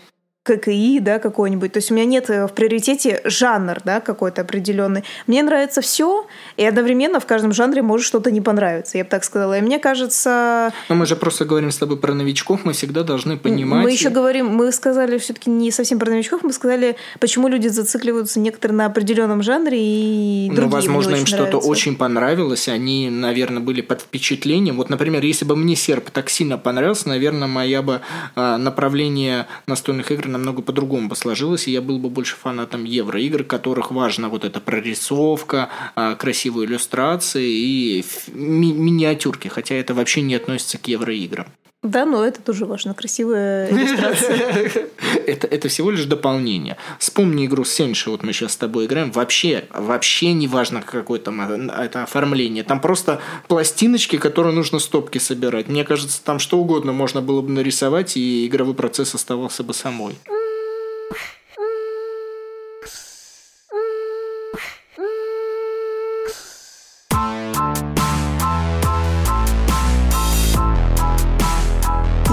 ККИ, 0.48 1.00
да, 1.00 1.20
какой-нибудь. 1.20 1.74
То 1.74 1.78
есть 1.78 1.92
у 1.92 1.94
меня 1.94 2.06
нет 2.06 2.30
э, 2.30 2.48
в 2.48 2.54
приоритете 2.54 3.22
жанр, 3.26 3.80
да, 3.84 4.00
какой-то 4.00 4.42
определенный. 4.42 5.04
Мне 5.28 5.44
нравится 5.44 5.82
все, 5.82 6.26
и 6.56 6.64
одновременно 6.64 7.20
в 7.20 7.26
каждом 7.26 7.52
жанре 7.52 7.82
может 7.82 8.06
что-то 8.06 8.32
не 8.32 8.40
понравиться, 8.40 8.98
я 8.98 9.04
бы 9.04 9.10
так 9.10 9.24
сказала. 9.24 9.58
И 9.58 9.62
мне 9.62 9.80
кажется... 9.80 10.72
Но 10.88 10.96
мы 10.96 11.06
же 11.06 11.16
просто 11.18 11.44
говорим 11.44 11.72
с 11.72 11.78
тобой 11.78 11.98
про 11.98 12.14
новичков, 12.14 12.64
мы 12.64 12.72
всегда 12.74 13.04
должны 13.04 13.38
понимать... 13.38 13.84
Мы 13.84 13.92
еще 13.92 14.10
говорим, 14.10 14.48
мы 14.48 14.72
сказали 14.72 15.18
все-таки 15.18 15.50
не 15.50 15.72
совсем 15.72 16.00
про 16.00 16.10
новичков, 16.10 16.44
мы 16.44 16.54
сказали, 16.54 16.96
почему 17.20 17.50
люди 17.50 17.68
зацикливаются 17.68 18.40
некоторые 18.40 18.78
на 18.78 18.86
определенном 18.86 19.44
жанре 19.44 19.78
и 19.78 20.48
другие 20.48 20.66
Ну, 20.66 20.70
возможно, 20.70 21.16
им 21.16 21.26
что-то 21.26 21.58
очень 21.58 21.98
понравилось, 21.98 22.70
они, 22.70 23.10
наверное, 23.10 23.62
были 23.62 23.82
под 23.82 24.02
впечатлением. 24.02 24.78
Вот, 24.78 24.90
например, 24.90 25.24
если 25.24 25.46
бы 25.46 25.56
мне 25.56 25.76
серп 25.76 26.10
так 26.10 26.30
сильно 26.30 26.58
понравился, 26.58 27.10
наверное, 27.10 27.48
моя 27.48 27.82
бы 27.82 28.02
а, 28.36 28.58
направление 28.58 29.48
настольных 29.66 30.12
игр 30.12 30.28
намного 30.38 30.62
по-другому 30.62 31.10
бы 31.10 31.16
сложилось, 31.16 31.68
и 31.68 31.72
я 31.72 31.82
был 31.82 32.00
бы 32.00 32.10
больше 32.10 32.36
фанатом 32.36 32.84
евроигр, 32.84 33.44
которых 33.44 33.92
важна 33.92 34.30
вот 34.30 34.46
эта 34.46 34.60
прорисовка, 34.60 35.70
а, 35.96 36.16
красивые 36.16 36.68
иллюстрации 36.68 37.50
и 37.50 38.06
ми- 38.34 38.74
миниатюрки, 38.74 39.48
хотя 39.48 39.76
это 39.76 39.94
вообще 39.94 40.22
не 40.22 40.36
относится 40.36 40.78
к 40.78 40.88
евроиграм. 40.88 41.48
Да, 41.84 42.06
но 42.06 42.26
это 42.26 42.42
тоже 42.42 42.66
важно. 42.66 42.94
Красивая 42.96 43.70
иллюстрация. 43.70 44.90
это, 45.28 45.48
это 45.48 45.68
всего 45.70 45.92
лишь 45.92 46.06
дополнение. 46.06 46.76
Вспомни 46.98 47.46
игру 47.46 47.64
Сенши, 47.66 48.10
вот 48.10 48.24
мы 48.24 48.34
сейчас 48.34 48.54
с 48.54 48.58
тобой 48.58 48.88
играем. 48.88 49.12
Вообще, 49.12 49.66
вообще 49.70 50.34
не 50.34 50.48
важно, 50.48 50.82
какое 50.82 51.20
там 51.20 51.70
это 51.70 52.04
оформление. 52.04 52.64
Там 52.64 52.82
просто 52.82 53.22
пластиночки, 53.48 54.18
которые 54.18 54.54
нужно 54.54 54.80
стопки 54.80 55.20
собирать. 55.20 55.68
Мне 55.68 55.84
кажется, 55.84 56.22
там 56.24 56.40
что 56.40 56.58
угодно 56.58 56.94
можно 56.94 57.22
было 57.22 57.42
бы 57.42 57.52
нарисовать, 57.52 58.18
и 58.18 58.48
игровой 58.48 58.74
процесс 58.74 59.14
оставался 59.14 59.64
бы 59.64 59.74
самой. 59.74 60.16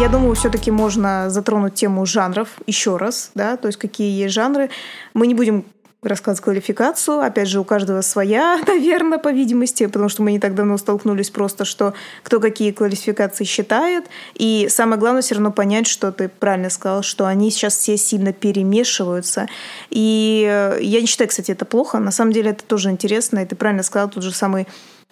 Я 0.05 0.11
думаю, 0.11 0.35
все-таки 0.35 0.71
можно 0.71 1.31
затронуть 1.31 1.77
тему 1.77 2.05
жанров 2.05 2.51
еще 2.67 2.99
раз, 2.99 3.31
да, 3.35 3.57
то 3.57 3.69
есть 3.69 3.79
какие 3.79 4.11
есть 4.25 4.35
жанры. 4.35 4.69
Мы 5.15 5.27
не 5.27 5.33
будем 5.33 5.65
рассказывать 6.03 6.45
квалификацию. 6.45 7.21
Опять 7.21 7.49
же, 7.49 7.59
у 7.59 7.65
каждого 7.65 8.03
своя, 8.03 8.61
наверное, 8.67 9.17
по 9.17 9.33
видимости, 9.33 9.87
потому 9.87 10.11
что 10.11 10.23
мы 10.23 10.33
не 10.33 10.39
так 10.39 10.55
давно 10.55 10.77
столкнулись 10.77 11.31
просто, 11.31 11.65
что 11.65 11.95
кто 12.23 12.39
какие 12.39 12.71
квалификации 12.73 13.45
считает. 13.45 14.05
И 14.35 14.67
самое 14.69 15.01
главное 15.01 15.23
все 15.23 15.37
равно 15.37 15.51
понять, 15.51 15.87
что 15.87 16.13
ты 16.13 16.29
правильно 16.29 16.69
сказал, 16.69 17.03
что 17.03 17.25
они 17.25 17.51
сейчас 17.51 17.75
все 17.75 17.97
сильно 17.97 18.35
перемешиваются. 18.35 19.49
И 19.89 20.47
э, 20.47 20.81
я 20.83 21.01
не 21.01 21.07
считаю, 21.07 21.31
кстати, 21.31 21.53
это 21.53 21.65
плохо. 21.65 21.99
На 21.99 22.11
самом 22.11 22.33
деле 22.33 22.51
это 22.51 22.63
тоже 22.63 22.91
интересно. 22.91 23.39
И 23.39 23.47
ты 23.47 23.57
правильно 23.57 23.83
сказал, 23.83 24.11
тот 24.11 24.23
же 24.23 24.33
самый 24.33 24.67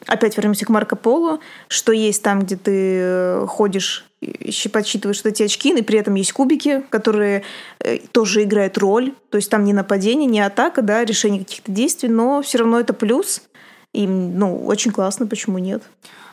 Опять 0.06 0.36
вернемся 0.36 0.66
к 0.66 0.68
Марко 0.68 0.96
Поло, 0.96 1.38
что 1.68 1.92
есть 1.92 2.22
там, 2.22 2.40
где 2.40 2.56
ты 2.56 2.98
э, 3.00 3.46
ходишь 3.48 4.06
подсчитываешь 4.72 5.22
вот 5.24 5.32
эти 5.32 5.42
очки, 5.42 5.76
и 5.76 5.82
при 5.82 5.98
этом 5.98 6.14
есть 6.14 6.32
кубики, 6.32 6.82
которые 6.90 7.42
э, 7.80 7.98
тоже 8.12 8.42
играют 8.42 8.78
роль. 8.78 9.14
То 9.30 9.36
есть 9.36 9.50
там 9.50 9.64
не 9.64 9.72
нападение, 9.72 10.26
не 10.26 10.40
атака, 10.40 10.82
да, 10.82 11.04
решение 11.04 11.44
каких-то 11.44 11.72
действий, 11.72 12.08
но 12.08 12.42
все 12.42 12.58
равно 12.58 12.78
это 12.78 12.92
плюс. 12.92 13.42
И, 13.92 14.06
ну, 14.06 14.64
очень 14.64 14.90
классно, 14.90 15.26
почему 15.26 15.58
нет? 15.58 15.82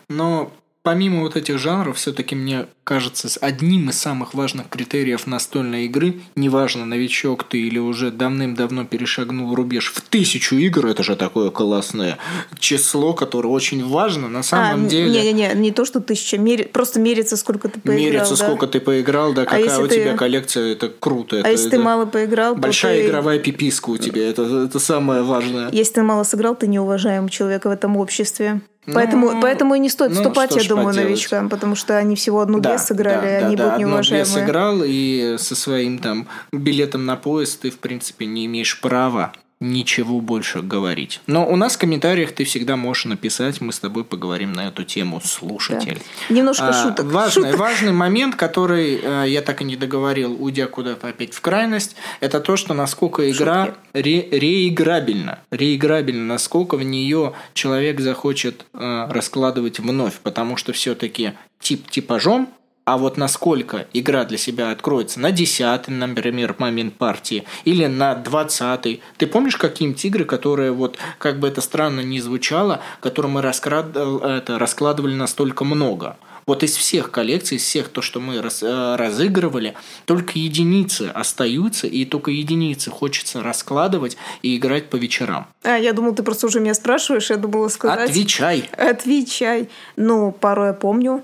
Но 0.08 0.52
помимо 0.84 1.22
вот 1.22 1.36
этих 1.36 1.58
жанров, 1.58 1.98
все-таки 1.98 2.36
мне 2.36 2.68
кажется, 2.84 3.30
одним 3.42 3.90
из 3.90 4.00
самых 4.00 4.34
важных 4.34 4.70
критериев 4.70 5.28
настольной 5.28 5.86
игры, 5.86 6.22
неважно, 6.36 6.86
новичок 6.86 7.44
ты 7.44 7.60
или 7.60 7.78
уже 7.78 8.10
давным-давно 8.10 8.86
перешагнул 8.86 9.54
рубеж 9.54 9.92
в 9.94 10.02
тысячу 10.02 10.56
игр, 10.56 10.88
это 10.88 11.04
же 11.04 11.16
такое 11.16 11.52
классное 11.52 12.18
число, 12.58 13.14
которое 13.14 13.50
очень 13.50 13.88
важно 13.88 14.28
на 14.28 14.42
самом 14.42 14.86
а, 14.86 14.90
деле. 14.90 15.12
Не-не-не, 15.12 15.54
не 15.54 15.72
то, 15.72 15.86
что 15.86 16.00
тысяча, 16.00 16.38
мери... 16.40 16.64
просто 16.64 17.00
мерится, 17.00 17.38
сколько 17.38 17.70
ты 17.70 17.80
поиграл. 17.80 18.06
Мерится, 18.06 18.38
да? 18.38 18.46
сколько 18.46 18.66
ты 18.66 18.80
поиграл, 18.80 19.34
да, 19.34 19.44
а 19.44 19.46
какая 19.46 19.80
у 19.80 19.88
ты... 19.88 19.96
тебя 19.96 20.18
коллекция, 20.18 20.72
это 20.72 20.90
круто. 20.90 21.36
А 21.36 21.40
это, 21.42 21.52
если 21.52 21.68
это... 21.68 21.78
ты 21.78 21.84
мало 21.84 22.06
поиграл, 22.06 22.56
Большая 22.56 23.02
ты... 23.02 23.08
игровая 23.08 23.38
пиписка 23.38 23.92
у 23.92 23.98
тебя, 23.98 24.28
это, 24.28 24.66
это 24.66 24.80
самое 24.80 25.22
важное. 25.22 25.70
Если 25.72 25.94
ты 25.94 26.02
мало 26.02 26.24
сыграл, 26.24 26.56
ты 26.56 26.66
неуважаемый 26.66 27.30
человек 27.30 27.66
в 27.66 27.70
этом 27.70 27.98
обществе. 27.98 28.62
Поэтому, 28.86 29.32
ну, 29.32 29.42
поэтому 29.42 29.76
и 29.76 29.80
не 29.80 29.90
стоит 29.90 30.12
ну, 30.12 30.18
вступать, 30.18 30.56
я 30.56 30.64
думаю, 30.64 30.88
поделать. 30.88 31.10
новичкам, 31.10 31.50
потому 31.50 31.76
что 31.76 31.98
они 31.98 32.16
всего 32.16 32.42
одну 32.42 32.60
да, 32.60 32.78
сыграли, 32.78 33.40
да, 33.40 33.46
они 33.46 33.56
да, 33.56 33.64
будут 33.64 33.74
да, 33.74 33.80
неуважаемые. 33.80 34.24
Одну 34.24 34.34
сыграл, 34.34 34.82
и 34.84 35.36
со 35.38 35.56
своим 35.56 36.00
там 36.00 36.28
билетом 36.52 37.06
на 37.06 37.16
поезд 37.16 37.62
ты, 37.62 37.70
в 37.70 37.80
принципе, 37.80 38.26
не 38.26 38.46
имеешь 38.46 38.80
права 38.80 39.34
ничего 39.62 40.22
больше 40.22 40.62
говорить. 40.62 41.20
Но 41.28 41.46
у 41.46 41.58
нас 41.58 41.76
в 41.76 41.80
комментариях 41.80 42.32
ты 42.32 42.46
всегда 42.46 42.78
можешь 42.78 43.06
написать, 43.06 43.60
мы 43.60 43.74
с 43.74 43.80
тобой 43.80 44.06
поговорим 44.06 44.54
на 44.54 44.68
эту 44.68 44.86
тему, 44.86 45.20
слушатель. 45.22 46.02
Да. 46.30 46.36
Немножко 46.36 46.70
а, 46.70 46.74
шуток. 46.74 47.06
Важный, 47.08 47.44
шуток. 47.44 47.60
важный 47.60 47.92
момент, 47.92 48.36
который 48.36 49.00
э, 49.02 49.26
я 49.28 49.42
так 49.42 49.62
и 49.62 49.66
не 49.66 49.76
договорил, 49.76 50.42
уйдя 50.42 50.68
куда-то 50.68 51.10
опять 51.10 51.34
в 51.34 51.42
крайность, 51.42 51.98
это 52.22 52.40
то, 52.40 52.56
что 52.56 52.74
насколько 52.74 53.30
игра 53.30 53.76
ре, 53.92 54.30
реиграбельна. 54.30 55.40
Реиграбельна, 55.52 56.24
насколько 56.24 56.76
в 56.76 56.84
нее 56.84 57.34
человек 57.54 58.00
захочет 58.00 58.66
э, 58.74 59.08
раскладывать 59.10 59.80
вновь, 59.80 60.20
потому 60.20 60.56
что 60.56 60.72
все-таки 60.72 61.34
тип 61.60 61.90
типажом 61.90 62.50
а 62.90 62.98
вот 62.98 63.18
насколько 63.18 63.86
игра 63.94 64.26
для 64.26 64.40
себя 64.40 64.72
откроется 64.72 65.20
на 65.20 65.32
10 65.32 65.90
например, 65.90 66.56
момент 66.58 66.96
партии, 66.96 67.44
или 67.64 67.86
на 67.86 68.16
20 68.16 69.00
Ты 69.18 69.28
помнишь 69.28 69.58
какие-нибудь 69.58 70.04
игры, 70.06 70.26
которые, 70.26 70.72
вот, 70.72 70.98
как 71.20 71.40
бы 71.40 71.48
это 71.48 71.62
странно 71.62 72.00
ни 72.00 72.18
звучало, 72.18 72.82
которые 73.00 73.32
мы 73.32 73.42
раскрад... 73.44 73.96
это, 73.96 74.58
раскладывали 74.58 75.14
настолько 75.14 75.66
много? 75.66 76.18
Вот 76.48 76.64
из 76.64 76.76
всех 76.76 77.12
коллекций, 77.12 77.58
из 77.58 77.64
всех 77.64 77.90
то, 77.90 78.02
что 78.02 78.20
мы 78.20 78.42
раз, 78.42 78.64
э, 78.64 78.96
разыгрывали, 78.96 79.76
только 80.06 80.40
единицы 80.40 81.12
остаются, 81.14 81.86
и 81.86 82.06
только 82.06 82.32
единицы 82.32 82.90
хочется 82.90 83.44
раскладывать 83.44 84.18
и 84.42 84.58
играть 84.58 84.90
по 84.90 84.96
вечерам. 84.96 85.46
А, 85.62 85.78
я 85.78 85.94
думал, 85.94 86.16
ты 86.16 86.24
просто 86.24 86.48
уже 86.48 86.60
меня 86.60 86.74
спрашиваешь, 86.74 87.30
я 87.30 87.38
думала 87.38 87.68
сказать... 87.68 88.10
Отвечай! 88.10 88.68
Отвечай! 88.76 89.70
Ну, 89.96 90.32
пару 90.32 90.66
я 90.66 90.74
помню. 90.74 91.24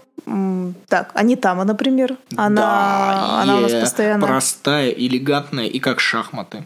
Так, 0.87 1.11
Анитама, 1.13 1.63
например. 1.65 2.17
Она, 2.35 2.61
да, 2.61 3.41
она 3.41 3.57
у 3.57 3.61
нас 3.61 3.71
постоянно... 3.73 4.25
Простая, 4.25 4.89
элегантная 4.89 5.67
и 5.67 5.79
как 5.79 5.99
шахматы. 5.99 6.65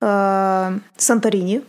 А, 0.00 0.74
Санторини. 0.96 1.62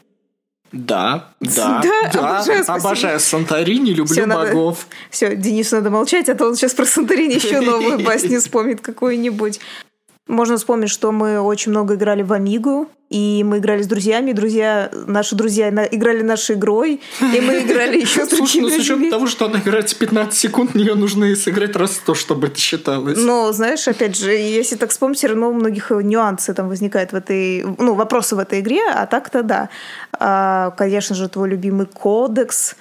Да, 0.72 1.34
да, 1.42 1.82
да, 1.84 2.12
да. 2.14 2.38
Обожаю, 2.38 2.64
обожаю 2.68 3.20
Санторини, 3.20 3.90
люблю 3.90 4.14
Всё, 4.14 4.28
богов. 4.28 4.86
Надо... 4.88 5.10
Все, 5.10 5.36
Денису 5.36 5.76
надо 5.78 5.90
молчать, 5.90 6.30
а 6.30 6.36
то 6.36 6.48
он 6.48 6.56
сейчас 6.56 6.74
про 6.74 6.86
Санторини 6.86 7.34
еще 7.34 7.60
новую 7.60 8.00
басню 8.06 8.40
вспомнит 8.40 8.82
какую-нибудь. 8.82 9.60
Можно 10.32 10.56
вспомнить, 10.56 10.90
что 10.90 11.12
мы 11.12 11.42
очень 11.42 11.72
много 11.72 11.96
играли 11.96 12.24
в 12.24 12.32
Амигу, 12.32 12.88
и 13.10 13.44
мы 13.46 13.58
играли 13.58 13.82
с 13.82 13.88
друзьями, 13.88 14.32
друзья, 14.32 14.90
наши 15.06 15.36
друзья 15.36 15.68
играли 15.92 16.22
нашей 16.22 16.56
игрой, 16.56 17.02
и 17.20 17.42
мы 17.42 17.64
играли 17.64 18.00
еще 18.02 18.26
с 18.26 18.30
Слушай, 18.30 18.62
ну 18.62 18.70
с 18.70 18.78
учетом 18.78 19.10
того, 19.10 19.28
что 19.28 19.48
она 19.48 19.60
играет 19.60 19.94
15 19.94 20.34
секунд, 20.34 20.74
нее 20.74 20.96
нужно 20.96 21.36
сыграть 21.36 21.76
раз 21.76 21.96
сто, 21.96 22.16
чтобы 22.16 22.48
это 22.48 22.58
считалось. 22.58 23.18
Но, 23.18 23.52
знаешь, 23.52 23.86
опять 23.90 24.16
же, 24.16 24.32
если 24.32 24.78
так 24.78 24.92
вспомнить, 24.92 25.18
все 25.18 25.28
равно 25.28 25.50
у 25.50 25.54
многих 25.54 25.92
нюансы 25.92 26.54
там 26.54 26.70
возникают 26.70 27.12
в 27.12 27.16
этой, 27.16 27.66
ну, 27.78 27.94
вопросы 27.94 28.38
в 28.38 28.40
этой 28.40 28.62
игре, 28.62 28.84
а 28.90 29.08
так-то 29.08 29.44
да. 29.44 29.68
А, 30.14 30.72
конечно 30.78 31.14
же, 31.14 31.28
твой 31.28 31.50
любимый 31.50 31.88
кодекс– 31.88 32.78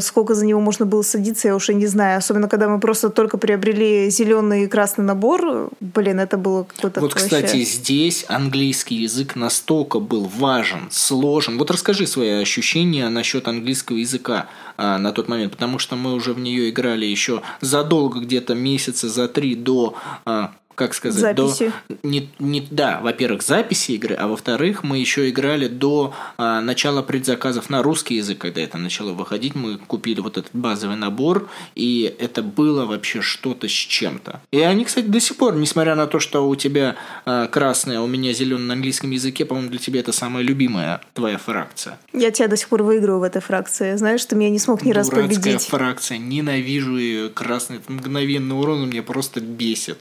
сколько 0.00 0.34
за 0.34 0.44
него 0.44 0.60
можно 0.60 0.86
было 0.86 1.02
садиться, 1.02 1.48
я 1.48 1.56
уже 1.56 1.74
не 1.74 1.86
знаю. 1.86 2.18
Особенно, 2.18 2.48
когда 2.48 2.68
мы 2.68 2.80
просто 2.80 3.10
только 3.10 3.38
приобрели 3.38 4.10
зеленый 4.10 4.64
и 4.64 4.66
красный 4.66 5.04
набор. 5.04 5.70
Блин, 5.80 6.20
это 6.20 6.36
было 6.36 6.64
какое-то 6.64 7.00
Вот, 7.00 7.14
вообще... 7.14 7.24
кстати, 7.24 7.64
здесь 7.64 8.24
английский 8.28 8.96
язык 8.96 9.36
настолько 9.36 10.00
был 10.00 10.24
важен, 10.24 10.88
сложен. 10.90 11.58
Вот 11.58 11.70
расскажи 11.70 12.06
свои 12.06 12.42
ощущения 12.42 13.08
насчет 13.08 13.46
английского 13.48 13.96
языка 13.96 14.48
а, 14.76 14.98
на 14.98 15.12
тот 15.12 15.28
момент, 15.28 15.52
потому 15.52 15.78
что 15.78 15.96
мы 15.96 16.12
уже 16.12 16.32
в 16.32 16.40
нее 16.40 16.70
играли 16.70 17.06
еще 17.06 17.42
задолго, 17.60 18.20
где-то 18.20 18.54
месяца 18.54 19.08
за 19.08 19.28
три 19.28 19.54
до 19.54 19.94
а, 20.24 20.52
как 20.78 20.94
сказать, 20.94 21.20
Записи. 21.20 21.72
до 21.88 21.98
не, 22.04 22.30
не 22.38 22.66
да, 22.70 23.00
во-первых, 23.00 23.42
записи 23.42 23.92
игры, 23.92 24.14
а 24.14 24.28
во-вторых, 24.28 24.84
мы 24.84 24.98
еще 24.98 25.28
играли 25.28 25.66
до 25.66 26.14
а, 26.36 26.60
начала 26.60 27.02
предзаказов 27.02 27.68
на 27.68 27.82
русский 27.82 28.14
язык, 28.14 28.38
когда 28.38 28.60
это 28.60 28.78
начало 28.78 29.12
выходить, 29.12 29.56
мы 29.56 29.76
купили 29.78 30.20
вот 30.20 30.38
этот 30.38 30.52
базовый 30.52 30.96
набор, 30.96 31.48
и 31.74 32.14
это 32.20 32.42
было 32.42 32.86
вообще 32.86 33.20
что-то 33.20 33.66
с 33.66 33.72
чем-то. 33.72 34.40
И 34.52 34.60
они, 34.60 34.84
кстати, 34.84 35.06
до 35.06 35.18
сих 35.18 35.36
пор, 35.36 35.56
несмотря 35.56 35.96
на 35.96 36.06
то, 36.06 36.20
что 36.20 36.48
у 36.48 36.54
тебя 36.54 36.94
а, 37.24 37.48
красная, 37.48 37.98
а 37.98 38.02
у 38.02 38.06
меня 38.06 38.32
зеленый 38.32 38.66
на 38.66 38.74
английском 38.74 39.10
языке, 39.10 39.44
по-моему, 39.44 39.70
для 39.70 39.80
тебя 39.80 39.98
это 39.98 40.12
самая 40.12 40.44
любимая 40.44 41.00
твоя 41.12 41.38
фракция. 41.38 41.98
Я 42.12 42.30
тебя 42.30 42.46
до 42.46 42.56
сих 42.56 42.68
пор 42.68 42.84
выигрываю 42.84 43.20
в 43.20 43.24
этой 43.24 43.42
фракции. 43.42 43.96
Знаешь, 43.96 44.24
ты 44.24 44.36
меня 44.36 44.50
не 44.50 44.60
смог 44.60 44.84
ни 44.84 44.92
раз 44.92 45.08
Дурацкая 45.08 45.36
победить. 45.36 45.66
фракция, 45.66 46.18
ненавижу 46.18 46.96
ее, 46.96 47.30
красный, 47.30 47.80
мгновенный 47.88 48.56
урон 48.56 48.88
меня 48.88 49.02
просто 49.02 49.40
бесит. 49.40 49.98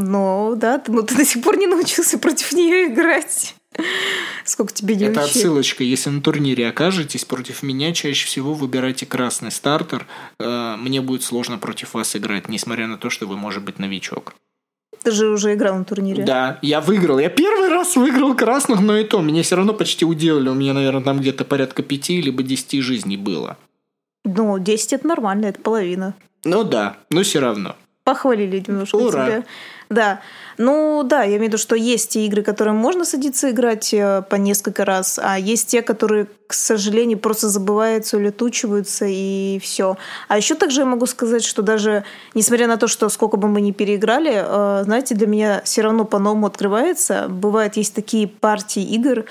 Ну, 0.00 0.54
да, 0.56 0.78
ты, 0.78 0.92
ну, 0.92 1.02
ты 1.02 1.16
до 1.16 1.24
сих 1.24 1.42
пор 1.42 1.56
не 1.56 1.66
научился 1.66 2.18
против 2.18 2.52
нее 2.52 2.86
играть. 2.86 3.56
Сколько 4.44 4.72
тебе 4.72 4.94
не 4.94 5.06
Это 5.06 5.24
учили. 5.24 5.38
отсылочка. 5.38 5.82
Если 5.82 6.08
на 6.10 6.22
турнире 6.22 6.68
окажетесь 6.68 7.24
против 7.24 7.64
меня, 7.64 7.92
чаще 7.92 8.26
всего 8.26 8.54
выбирайте 8.54 9.06
красный 9.06 9.50
стартер. 9.50 10.06
Э, 10.38 10.76
Мне 10.78 11.00
будет 11.00 11.24
сложно 11.24 11.58
против 11.58 11.94
вас 11.94 12.14
играть, 12.14 12.48
несмотря 12.48 12.86
на 12.86 12.96
то, 12.96 13.10
что 13.10 13.26
вы, 13.26 13.36
может 13.36 13.64
быть, 13.64 13.80
новичок. 13.80 14.34
Ты 15.02 15.10
же 15.10 15.28
уже 15.28 15.54
играл 15.54 15.76
на 15.76 15.84
турнире. 15.84 16.24
Да, 16.24 16.58
я 16.62 16.80
выиграл. 16.80 17.18
Я 17.18 17.28
первый 17.28 17.68
раз 17.68 17.96
выиграл 17.96 18.36
красных, 18.36 18.80
но 18.80 18.96
и 18.96 19.04
то. 19.04 19.20
Меня 19.20 19.42
все 19.42 19.56
равно 19.56 19.74
почти 19.74 20.04
уделали. 20.04 20.48
У 20.48 20.54
меня, 20.54 20.74
наверное, 20.74 21.02
там 21.02 21.18
где-то 21.18 21.44
порядка 21.44 21.82
пяти 21.82 22.20
либо 22.22 22.44
десяти 22.44 22.80
жизней 22.80 23.16
было. 23.16 23.56
Ну, 24.24 24.58
10 24.58 24.92
это 24.92 25.06
нормально, 25.08 25.46
это 25.46 25.60
половина. 25.60 26.14
Ну 26.44 26.62
да, 26.62 26.96
но 27.10 27.22
все 27.24 27.40
равно. 27.40 27.74
Похвалили 28.04 28.64
немножко 28.66 28.96
Ура. 28.96 29.26
тебя. 29.26 29.44
Да. 29.90 30.20
Ну 30.58 31.02
да, 31.02 31.22
я 31.22 31.30
имею 31.30 31.40
в 31.40 31.44
виду, 31.44 31.58
что 31.58 31.74
есть 31.74 32.10
те 32.10 32.26
игры, 32.26 32.42
которые 32.42 32.74
можно 32.74 33.04
садиться 33.04 33.50
играть 33.50 33.94
э, 33.94 34.22
по 34.28 34.34
несколько 34.34 34.84
раз, 34.84 35.18
а 35.22 35.38
есть 35.38 35.68
те, 35.68 35.82
которые, 35.82 36.26
к 36.46 36.52
сожалению, 36.52 37.18
просто 37.18 37.48
забываются, 37.48 38.16
улетучиваются 38.16 39.06
и 39.08 39.58
все. 39.62 39.96
А 40.26 40.36
еще 40.36 40.56
также 40.56 40.80
я 40.80 40.86
могу 40.86 41.06
сказать, 41.06 41.44
что 41.44 41.62
даже 41.62 42.04
несмотря 42.34 42.66
на 42.66 42.76
то, 42.76 42.86
что 42.86 43.08
сколько 43.08 43.36
бы 43.36 43.48
мы 43.48 43.60
ни 43.60 43.70
переиграли, 43.70 44.32
э, 44.34 44.84
знаете, 44.84 45.14
для 45.14 45.26
меня 45.26 45.62
все 45.64 45.82
равно 45.82 46.04
по-новому 46.04 46.46
открывается. 46.46 47.26
Бывает, 47.28 47.76
есть 47.76 47.94
такие 47.94 48.28
партии 48.28 48.82
игр, 48.82 49.24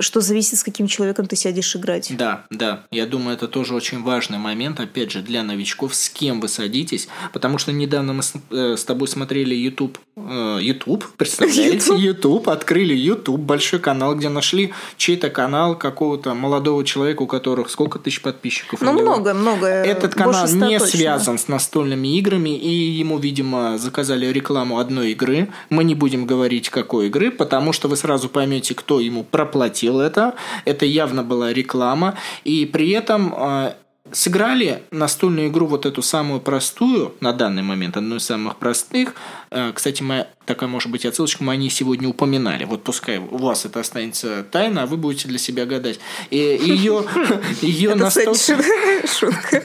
что 0.00 0.20
зависит, 0.20 0.58
с 0.58 0.62
каким 0.62 0.86
человеком 0.86 1.26
ты 1.26 1.36
сядешь 1.36 1.74
играть. 1.76 2.12
Да, 2.16 2.44
да. 2.50 2.84
Я 2.90 3.06
думаю, 3.06 3.36
это 3.36 3.48
тоже 3.48 3.74
очень 3.74 4.02
важный 4.02 4.38
момент, 4.38 4.80
опять 4.80 5.10
же, 5.10 5.22
для 5.22 5.42
новичков, 5.42 5.94
с 5.94 6.08
кем 6.08 6.40
вы 6.40 6.48
садитесь. 6.48 7.08
Потому 7.32 7.58
что 7.58 7.72
недавно 7.72 8.12
мы 8.12 8.22
с, 8.22 8.34
э, 8.50 8.76
с 8.76 8.84
тобой 8.84 9.08
смотрели 9.08 9.54
YouTube. 9.54 9.98
э, 10.16 10.58
YouTube, 10.60 11.04
представляете? 11.16 11.92
YouTube. 11.92 11.98
YouTube. 11.98 12.48
Открыли 12.48 12.94
YouTube, 12.94 13.40
большой 13.40 13.80
канал, 13.80 14.14
где 14.14 14.28
нашли 14.28 14.72
чей-то 14.96 15.30
канал 15.30 15.76
какого-то 15.76 16.34
молодого 16.34 16.84
человека, 16.84 17.22
у 17.22 17.26
которых 17.26 17.70
сколько 17.70 17.98
тысяч 17.98 18.20
подписчиков? 18.22 18.80
Ну, 18.80 18.92
много, 18.92 19.34
много. 19.34 19.66
Этот 19.66 20.14
канал 20.14 20.46
не 20.48 20.78
точно. 20.78 20.98
связан 20.98 21.38
с 21.38 21.48
настольными 21.48 22.16
играми, 22.18 22.56
и 22.56 22.70
ему, 22.70 23.18
видимо, 23.18 23.78
заказали 23.78 24.26
рекламу 24.26 24.78
одной 24.78 25.12
игры. 25.12 25.48
Мы 25.70 25.84
не 25.84 25.94
будем 25.94 26.26
говорить, 26.26 26.70
какой 26.70 27.06
игры, 27.06 27.30
потому 27.30 27.72
что 27.72 27.88
вы 27.88 27.96
сразу 27.96 28.28
поймете, 28.28 28.74
кто 28.74 29.00
ему 29.00 29.24
проплатил 29.24 29.85
это. 29.90 30.34
Это 30.64 30.84
явно 30.86 31.22
была 31.22 31.52
реклама. 31.52 32.14
И 32.44 32.66
при 32.66 32.90
этом 32.90 33.34
э, 33.36 33.72
сыграли 34.12 34.82
настольную 34.90 35.48
игру 35.48 35.66
вот 35.66 35.86
эту 35.86 36.02
самую 36.02 36.40
простую, 36.40 37.14
на 37.20 37.32
данный 37.32 37.62
момент 37.62 37.96
одну 37.96 38.16
из 38.16 38.24
самых 38.24 38.56
простых. 38.56 39.14
Э, 39.56 39.72
Кстати, 39.72 40.02
моя 40.02 40.26
такая 40.46 40.68
может 40.68 40.90
быть 40.90 41.04
отсылочка, 41.04 41.42
мы 41.42 41.54
о 41.54 41.56
ней 41.56 41.70
сегодня 41.70 42.08
упоминали. 42.08 42.64
Вот 42.64 42.84
пускай 42.84 43.18
у 43.18 43.36
вас 43.38 43.64
это 43.64 43.80
останется 43.80 44.44
тайна, 44.50 44.84
а 44.84 44.86
вы 44.86 44.96
будете 44.96 45.28
для 45.28 45.38
себя 45.38 45.66
гадать. 45.66 45.98
И 46.30 46.36
ее, 46.36 47.04
ее 47.62 47.94
настолько... 47.94 48.36
Шутка. 49.06 49.64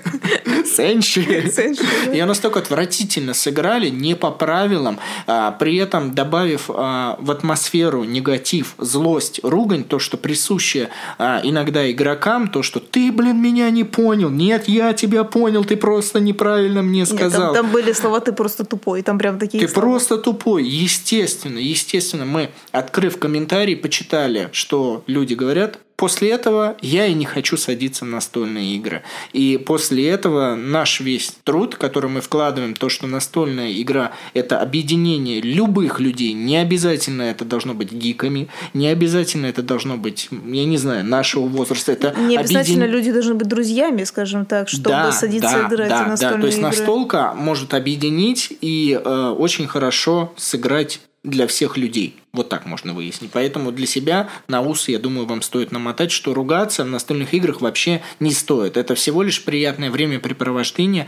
Да. 2.05 2.11
Ее 2.11 2.25
настолько 2.25 2.59
отвратительно 2.59 3.33
сыграли, 3.33 3.89
не 3.89 4.15
по 4.15 4.31
правилам, 4.31 4.99
а, 5.27 5.51
при 5.51 5.75
этом 5.75 6.13
добавив 6.13 6.69
а, 6.69 7.17
в 7.19 7.31
атмосферу 7.31 8.03
негатив, 8.03 8.75
злость, 8.77 9.39
ругань, 9.43 9.83
то, 9.83 9.99
что 9.99 10.17
присуще 10.17 10.89
а, 11.17 11.41
иногда 11.43 11.89
игрокам, 11.91 12.47
то, 12.47 12.63
что 12.63 12.79
ты, 12.79 13.11
блин, 13.11 13.41
меня 13.41 13.69
не 13.69 13.83
понял, 13.83 14.29
нет, 14.29 14.67
я 14.67 14.93
тебя 14.93 15.23
понял, 15.23 15.63
ты 15.63 15.75
просто 15.77 16.19
неправильно 16.19 16.81
мне 16.81 17.05
сказал. 17.05 17.53
там 17.53 17.71
были 17.71 17.93
слова 17.93 18.19
«ты 18.19 18.31
просто 18.31 18.63
тупой», 18.63 19.01
там 19.01 19.17
прям 19.19 19.37
такие. 19.37 19.63
Просто 19.81 20.17
тупой. 20.17 20.63
Естественно, 20.63 21.57
естественно, 21.57 22.25
мы, 22.25 22.51
открыв 22.71 23.17
комментарий, 23.17 23.75
почитали, 23.75 24.49
что 24.51 25.03
люди 25.07 25.33
говорят. 25.33 25.79
После 26.01 26.31
этого 26.31 26.77
я 26.81 27.05
и 27.05 27.13
не 27.13 27.25
хочу 27.25 27.57
садиться 27.57 28.05
на 28.05 28.13
настольные 28.13 28.75
игры. 28.75 29.03
И 29.33 29.61
после 29.63 30.09
этого 30.09 30.55
наш 30.55 30.99
весь 30.99 31.31
труд, 31.43 31.75
который 31.75 32.09
мы 32.09 32.21
вкладываем, 32.21 32.73
то, 32.73 32.89
что 32.89 33.05
настольная 33.05 33.71
игра– 33.79 34.11
это 34.33 34.59
объединение 34.59 35.41
любых 35.41 35.99
людей. 35.99 36.33
Не 36.33 36.57
обязательно 36.57 37.21
это 37.21 37.45
должно 37.45 37.75
быть 37.75 37.91
гиками, 37.91 38.47
не 38.73 38.87
обязательно 38.87 39.45
это 39.45 39.61
должно 39.61 39.95
быть, 39.95 40.29
я 40.31 40.65
не 40.65 40.77
знаю, 40.77 41.05
нашего 41.05 41.45
возраста. 41.45 41.91
Это 41.91 42.15
Не 42.19 42.35
обязательно 42.35 42.85
объедин- 42.85 42.91
люди 42.91 43.11
должны 43.11 43.35
быть 43.35 43.47
друзьями, 43.47 44.03
скажем 44.03 44.47
так, 44.47 44.69
чтобы 44.69 45.11
садиться 45.11 45.67
играть 45.67 45.89
да, 45.89 46.05
в 46.05 46.07
настольные 46.07 46.35
да. 46.37 46.41
То 46.41 46.47
есть 46.47 46.57
игры. 46.57 46.67
настолка 46.67 47.33
может 47.35 47.75
объединить 47.75 48.51
и 48.59 48.99
э, 48.99 49.35
очень 49.37 49.67
хорошо 49.67 50.33
сыграть 50.35 50.99
для 51.23 51.47
всех 51.47 51.77
людей. 51.77 52.17
Вот 52.33 52.49
так 52.49 52.65
можно 52.65 52.93
выяснить. 52.93 53.31
Поэтому 53.31 53.71
для 53.71 53.85
себя 53.85 54.29
на 54.47 54.61
ус, 54.61 54.87
я 54.87 54.97
думаю, 54.99 55.27
вам 55.27 55.41
стоит 55.41 55.71
намотать, 55.71 56.11
что 56.11 56.33
ругаться 56.33 56.83
в 56.83 56.87
настольных 56.87 57.33
играх 57.33 57.61
вообще 57.61 58.01
не 58.19 58.31
стоит. 58.31 58.75
Это 58.77 58.95
всего 58.95 59.21
лишь 59.21 59.43
приятное 59.43 59.91
времяпрепровождение. 59.91 61.07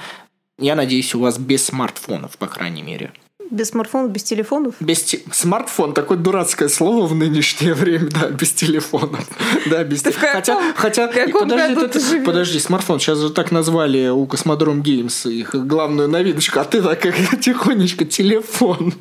Я 0.59 0.75
надеюсь, 0.75 1.15
у 1.15 1.19
вас 1.19 1.37
без 1.39 1.65
смартфонов, 1.65 2.37
по 2.37 2.47
крайней 2.47 2.83
мере. 2.83 3.11
Без 3.49 3.69
смартфонов, 3.69 4.11
без 4.11 4.23
телефонов. 4.23 4.75
Без 4.79 5.03
те- 5.03 5.21
смартфон 5.31 5.93
такое 5.93 6.17
дурацкое 6.17 6.69
слово 6.69 7.05
в 7.05 7.13
нынешнее 7.15 7.73
время, 7.73 8.09
да, 8.09 8.29
без 8.29 8.51
телефонов. 8.53 9.27
Да, 9.69 9.83
без 9.83 10.01
Ты 10.01 10.11
те- 10.11 10.17
в 10.17 10.21
каком- 10.21 10.73
Хотя, 10.75 11.07
хотя 11.07 11.27
подожди, 11.27 12.19
подожди, 12.21 12.59
смартфон. 12.59 12.99
Сейчас 12.99 13.19
же 13.19 13.29
так 13.31 13.51
назвали 13.51 14.07
у 14.09 14.25
Космодром 14.27 14.81
Геймс 14.81 15.25
их 15.25 15.53
главную 15.55 16.07
новиночку, 16.07 16.59
а 16.59 16.65
ты 16.65 16.81
так 16.81 17.01
тихонечко 17.41 18.05
телефон. 18.05 18.93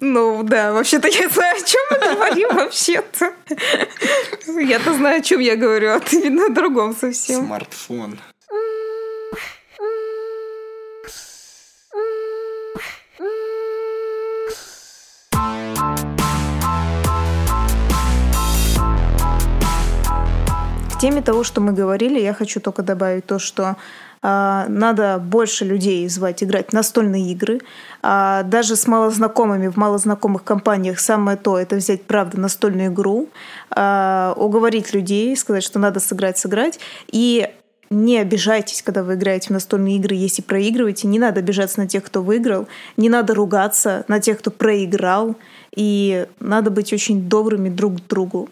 Ну 0.00 0.42
да, 0.42 0.72
вообще-то 0.72 1.08
я 1.08 1.28
знаю, 1.28 1.56
о 1.56 1.60
чем 1.60 1.80
мы 1.90 2.14
говорим 2.14 2.48
вообще-то. 2.54 3.32
Я-то 4.60 4.94
знаю, 4.94 5.20
о 5.20 5.22
чем 5.22 5.40
я 5.40 5.56
говорю, 5.56 5.92
а 5.92 6.00
ты 6.00 6.30
о 6.30 6.48
другом 6.48 6.96
совсем. 6.96 7.44
Смартфон. 7.44 8.18
Теме 21.00 21.22
того, 21.22 21.44
что 21.44 21.62
мы 21.62 21.72
говорили, 21.72 22.20
я 22.20 22.34
хочу 22.34 22.60
только 22.60 22.82
добавить 22.82 23.24
то, 23.24 23.38
что 23.38 23.76
а, 24.22 24.66
надо 24.68 25.18
больше 25.18 25.64
людей 25.64 26.06
звать 26.10 26.42
играть 26.42 26.74
настольные 26.74 27.32
игры. 27.32 27.62
А, 28.02 28.42
даже 28.42 28.76
с 28.76 28.86
малознакомыми 28.86 29.68
в 29.68 29.76
малознакомых 29.76 30.44
компаниях 30.44 31.00
самое 31.00 31.38
то 31.38 31.58
это 31.58 31.76
взять, 31.76 32.02
правда, 32.02 32.38
настольную 32.38 32.92
игру, 32.92 33.28
а, 33.70 34.34
уговорить 34.36 34.92
людей, 34.92 35.34
сказать, 35.38 35.64
что 35.64 35.78
надо 35.78 36.00
сыграть, 36.00 36.36
сыграть. 36.36 36.78
И 37.10 37.48
не 37.88 38.18
обижайтесь, 38.18 38.82
когда 38.82 39.02
вы 39.02 39.14
играете 39.14 39.48
в 39.48 39.50
настольные 39.52 39.96
игры, 39.96 40.14
если 40.14 40.42
проигрываете. 40.42 41.08
Не 41.08 41.18
надо 41.18 41.40
обижаться 41.40 41.80
на 41.80 41.88
тех, 41.88 42.04
кто 42.04 42.22
выиграл. 42.22 42.68
Не 42.98 43.08
надо 43.08 43.34
ругаться 43.34 44.04
на 44.06 44.20
тех, 44.20 44.38
кто 44.38 44.50
проиграл. 44.50 45.34
И 45.74 46.26
надо 46.40 46.70
быть 46.70 46.92
очень 46.92 47.22
добрыми 47.28 47.70
друг 47.70 47.96
к 47.96 48.06
другу. 48.06 48.50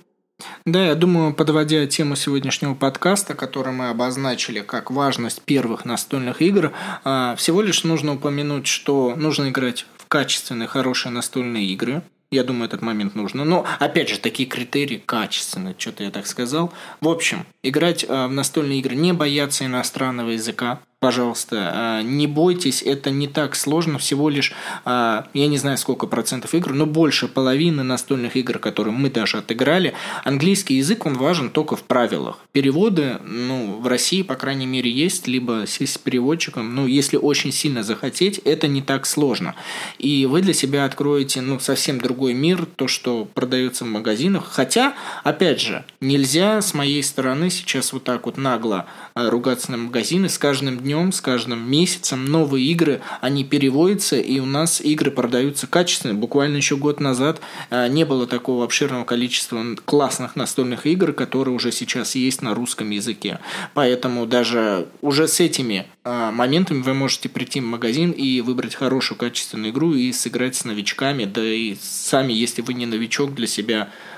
Да, 0.65 0.85
я 0.85 0.95
думаю, 0.95 1.35
подводя 1.35 1.87
тему 1.87 2.15
сегодняшнего 2.15 2.75
подкаста, 2.75 3.35
который 3.35 3.73
мы 3.73 3.89
обозначили 3.89 4.61
как 4.61 4.91
важность 4.91 5.43
первых 5.43 5.85
настольных 5.85 6.43
игр, 6.43 6.73
а, 7.05 7.35
всего 7.37 7.63
лишь 7.63 7.85
нужно 7.85 8.15
упомянуть, 8.15 8.67
что 8.67 9.15
нужно 9.17 9.49
играть 9.49 9.87
в 9.97 10.07
качественные, 10.07 10.69
хорошие 10.69 11.11
настольные 11.11 11.67
игры. 11.67 12.03
Я 12.31 12.45
думаю, 12.45 12.67
этот 12.67 12.83
момент 12.83 13.15
нужно. 13.15 13.45
Но, 13.45 13.65
опять 13.79 14.11
же, 14.11 14.19
такие 14.19 14.47
критерии 14.47 15.03
качественные, 15.05 15.75
что-то 15.79 16.05
я 16.05 16.11
так 16.11 16.27
сказал. 16.27 16.73
В 17.01 17.09
общем, 17.09 17.47
играть 17.63 18.05
а, 18.07 18.29
в 18.29 18.33
настольные 18.33 18.81
игры, 18.81 18.95
не 18.95 19.13
бояться 19.13 19.65
иностранного 19.65 20.31
языка. 20.31 20.81
Пожалуйста, 21.01 21.71
а, 21.73 22.03
не 22.03 22.27
бойтесь, 22.27 22.83
это 22.83 23.11
не 23.11 23.29
так 23.29 23.55
сложно, 23.55 23.99
всего 23.99 24.29
лишь, 24.29 24.53
а, 24.85 25.29
я 25.33 25.47
не 25.47 25.57
знаю 25.57 25.79
сколько 25.79 26.07
процентов 26.07 26.55
игр, 26.55 26.73
но 26.73 26.87
больше 26.87 27.29
половины 27.29 27.83
настольных 27.83 28.37
игр, 28.37 28.59
которые 28.59 28.93
мы 28.93 29.09
даже 29.09 29.39
отыграли, 29.39 29.95
английский 30.25 30.75
язык, 30.75 31.07
он 31.07 31.15
важен 31.15 31.51
только 31.51 31.77
в 31.77 31.85
правилах. 31.85 32.39
Переводы, 32.53 33.19
ну, 33.25 33.79
в 33.81 33.87
России, 33.87 34.23
по 34.23 34.35
крайней 34.35 34.67
мере, 34.67 34.91
есть, 34.91 35.29
либо 35.29 35.65
сесть 35.67 35.95
с 35.95 35.99
переводчиком, 35.99 36.75
ну, 36.75 36.87
если 36.87 37.17
очень 37.17 37.53
сильно 37.53 37.83
захотеть, 37.85 38.39
это 38.39 38.67
не 38.67 38.83
так 38.83 39.07
сложно. 39.07 39.55
И 39.99 40.27
вы 40.27 40.43
для 40.43 40.53
себя 40.53 40.85
откроете, 40.85 41.41
ну, 41.41 41.61
совсем 41.61 42.01
другой 42.01 42.35
мир, 42.35 42.67
то, 42.77 42.89
что 42.89 43.25
продается 43.25 43.85
в 43.85 43.89
магазинах, 43.89 44.49
хотя, 44.51 44.95
опять 45.23 45.61
же, 45.61 45.85
нельзя 46.01 46.61
с 46.61 46.75
моей 46.75 47.03
стороны 47.05 47.51
сейчас 47.51 47.93
вот 47.93 48.03
так 48.03 48.27
вот 48.27 48.37
нагло 48.37 48.87
ругаться 49.29 49.73
на 49.73 49.79
магазины, 49.79 50.29
с 50.29 50.39
каждым 50.39 50.79
днем 50.79 51.13
с 51.13 51.21
каждым 51.21 51.69
месяцем 51.71 52.25
новые 52.25 52.67
игры, 52.67 53.01
они 53.21 53.45
переводятся, 53.45 54.17
и 54.17 54.39
у 54.39 54.47
нас 54.47 54.81
игры 54.81 55.11
продаются 55.11 55.67
качественно. 55.67 56.15
Буквально 56.15 56.57
еще 56.57 56.77
год 56.77 57.01
назад 57.01 57.41
э, 57.71 57.89
не 57.89 58.05
было 58.05 58.27
такого 58.27 58.65
обширного 58.65 59.05
количества 59.05 59.65
классных 59.85 60.37
настольных 60.37 60.87
игр, 60.87 61.13
которые 61.13 61.55
уже 61.55 61.73
сейчас 61.73 62.15
есть 62.15 62.43
на 62.43 62.55
русском 62.55 62.91
языке. 62.91 63.41
Поэтому 63.75 64.27
даже 64.27 64.89
уже 65.01 65.27
с 65.27 65.41
этими 65.41 65.87
э, 66.05 66.31
моментами 66.31 66.83
вы 66.83 66.95
можете 66.95 67.29
прийти 67.29 67.61
в 67.61 67.65
магазин 67.65 68.11
и 68.13 68.41
выбрать 68.41 68.75
хорошую 68.75 69.19
качественную 69.19 69.73
игру 69.73 69.95
и 69.95 70.13
сыграть 70.13 70.57
с 70.57 70.65
новичками, 70.65 71.25
да 71.25 71.43
и 71.43 71.77
сами, 71.81 72.33
если 72.33 72.63
вы 72.63 72.75
не 72.75 72.87
новичок, 72.87 73.35
для 73.35 73.47
себя 73.47 73.89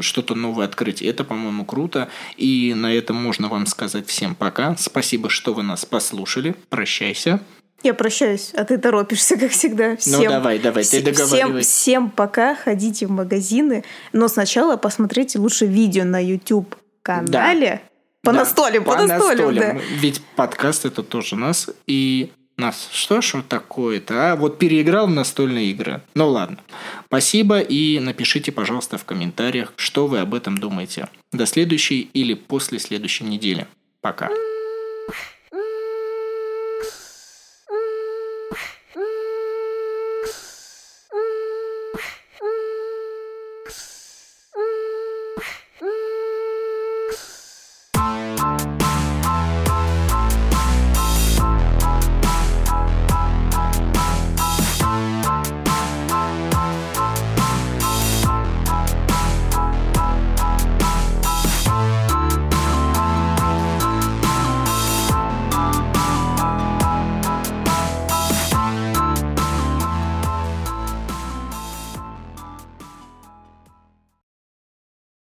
что-то 0.00 0.34
новое 0.34 0.66
открыть. 0.66 1.02
Это, 1.02 1.24
по-моему, 1.24 1.64
круто. 1.64 2.08
И 2.36 2.74
на 2.74 2.94
этом 2.94 3.16
можно 3.16 3.48
вам 3.48 3.66
сказать 3.66 4.06
всем 4.06 4.34
пока. 4.34 4.76
Спасибо, 4.76 5.30
что 5.30 5.54
вы 5.54 5.62
нас 5.62 5.84
послушали. 5.84 6.54
Прощайся. 6.68 7.40
Я 7.82 7.94
прощаюсь, 7.94 8.52
а 8.54 8.64
ты 8.64 8.76
торопишься, 8.76 9.36
как 9.38 9.52
всегда. 9.52 9.90
Ну, 9.90 9.96
всем, 9.96 10.22
ну 10.24 10.28
давай, 10.28 10.58
давай, 10.58 10.84
ты 10.84 11.02
договаривай. 11.02 11.62
Всем, 11.62 11.72
всем 11.72 12.10
пока, 12.10 12.54
ходите 12.54 13.06
в 13.06 13.10
магазины, 13.10 13.84
но 14.12 14.28
сначала 14.28 14.76
посмотрите 14.76 15.38
лучше 15.38 15.64
видео 15.64 16.04
на 16.04 16.22
YouTube 16.22 16.76
канале. 17.02 17.80
Да. 17.82 17.90
По 18.22 18.32
да, 18.32 18.40
настолям, 18.40 18.84
по, 18.84 18.96
по 18.96 19.02
настолям, 19.02 19.54
да. 19.54 19.78
Ведь 19.96 20.20
подкаст 20.36 20.84
это 20.84 21.02
тоже 21.02 21.36
нас. 21.36 21.70
И 21.86 22.30
нас. 22.60 22.88
Что 22.92 23.20
ж 23.20 23.34
вот 23.34 23.48
такое-то, 23.48 24.32
а? 24.32 24.36
Вот 24.36 24.58
переиграл 24.58 25.06
в 25.06 25.10
настольные 25.10 25.70
игры. 25.70 26.02
Ну 26.14 26.28
ладно. 26.28 26.58
Спасибо 27.06 27.60
и 27.60 27.98
напишите, 27.98 28.52
пожалуйста, 28.52 28.98
в 28.98 29.04
комментариях, 29.04 29.72
что 29.76 30.06
вы 30.06 30.20
об 30.20 30.34
этом 30.34 30.58
думаете. 30.58 31.08
До 31.32 31.46
следующей 31.46 32.02
или 32.12 32.34
после 32.34 32.78
следующей 32.78 33.24
недели. 33.24 33.66
Пока. 34.00 34.28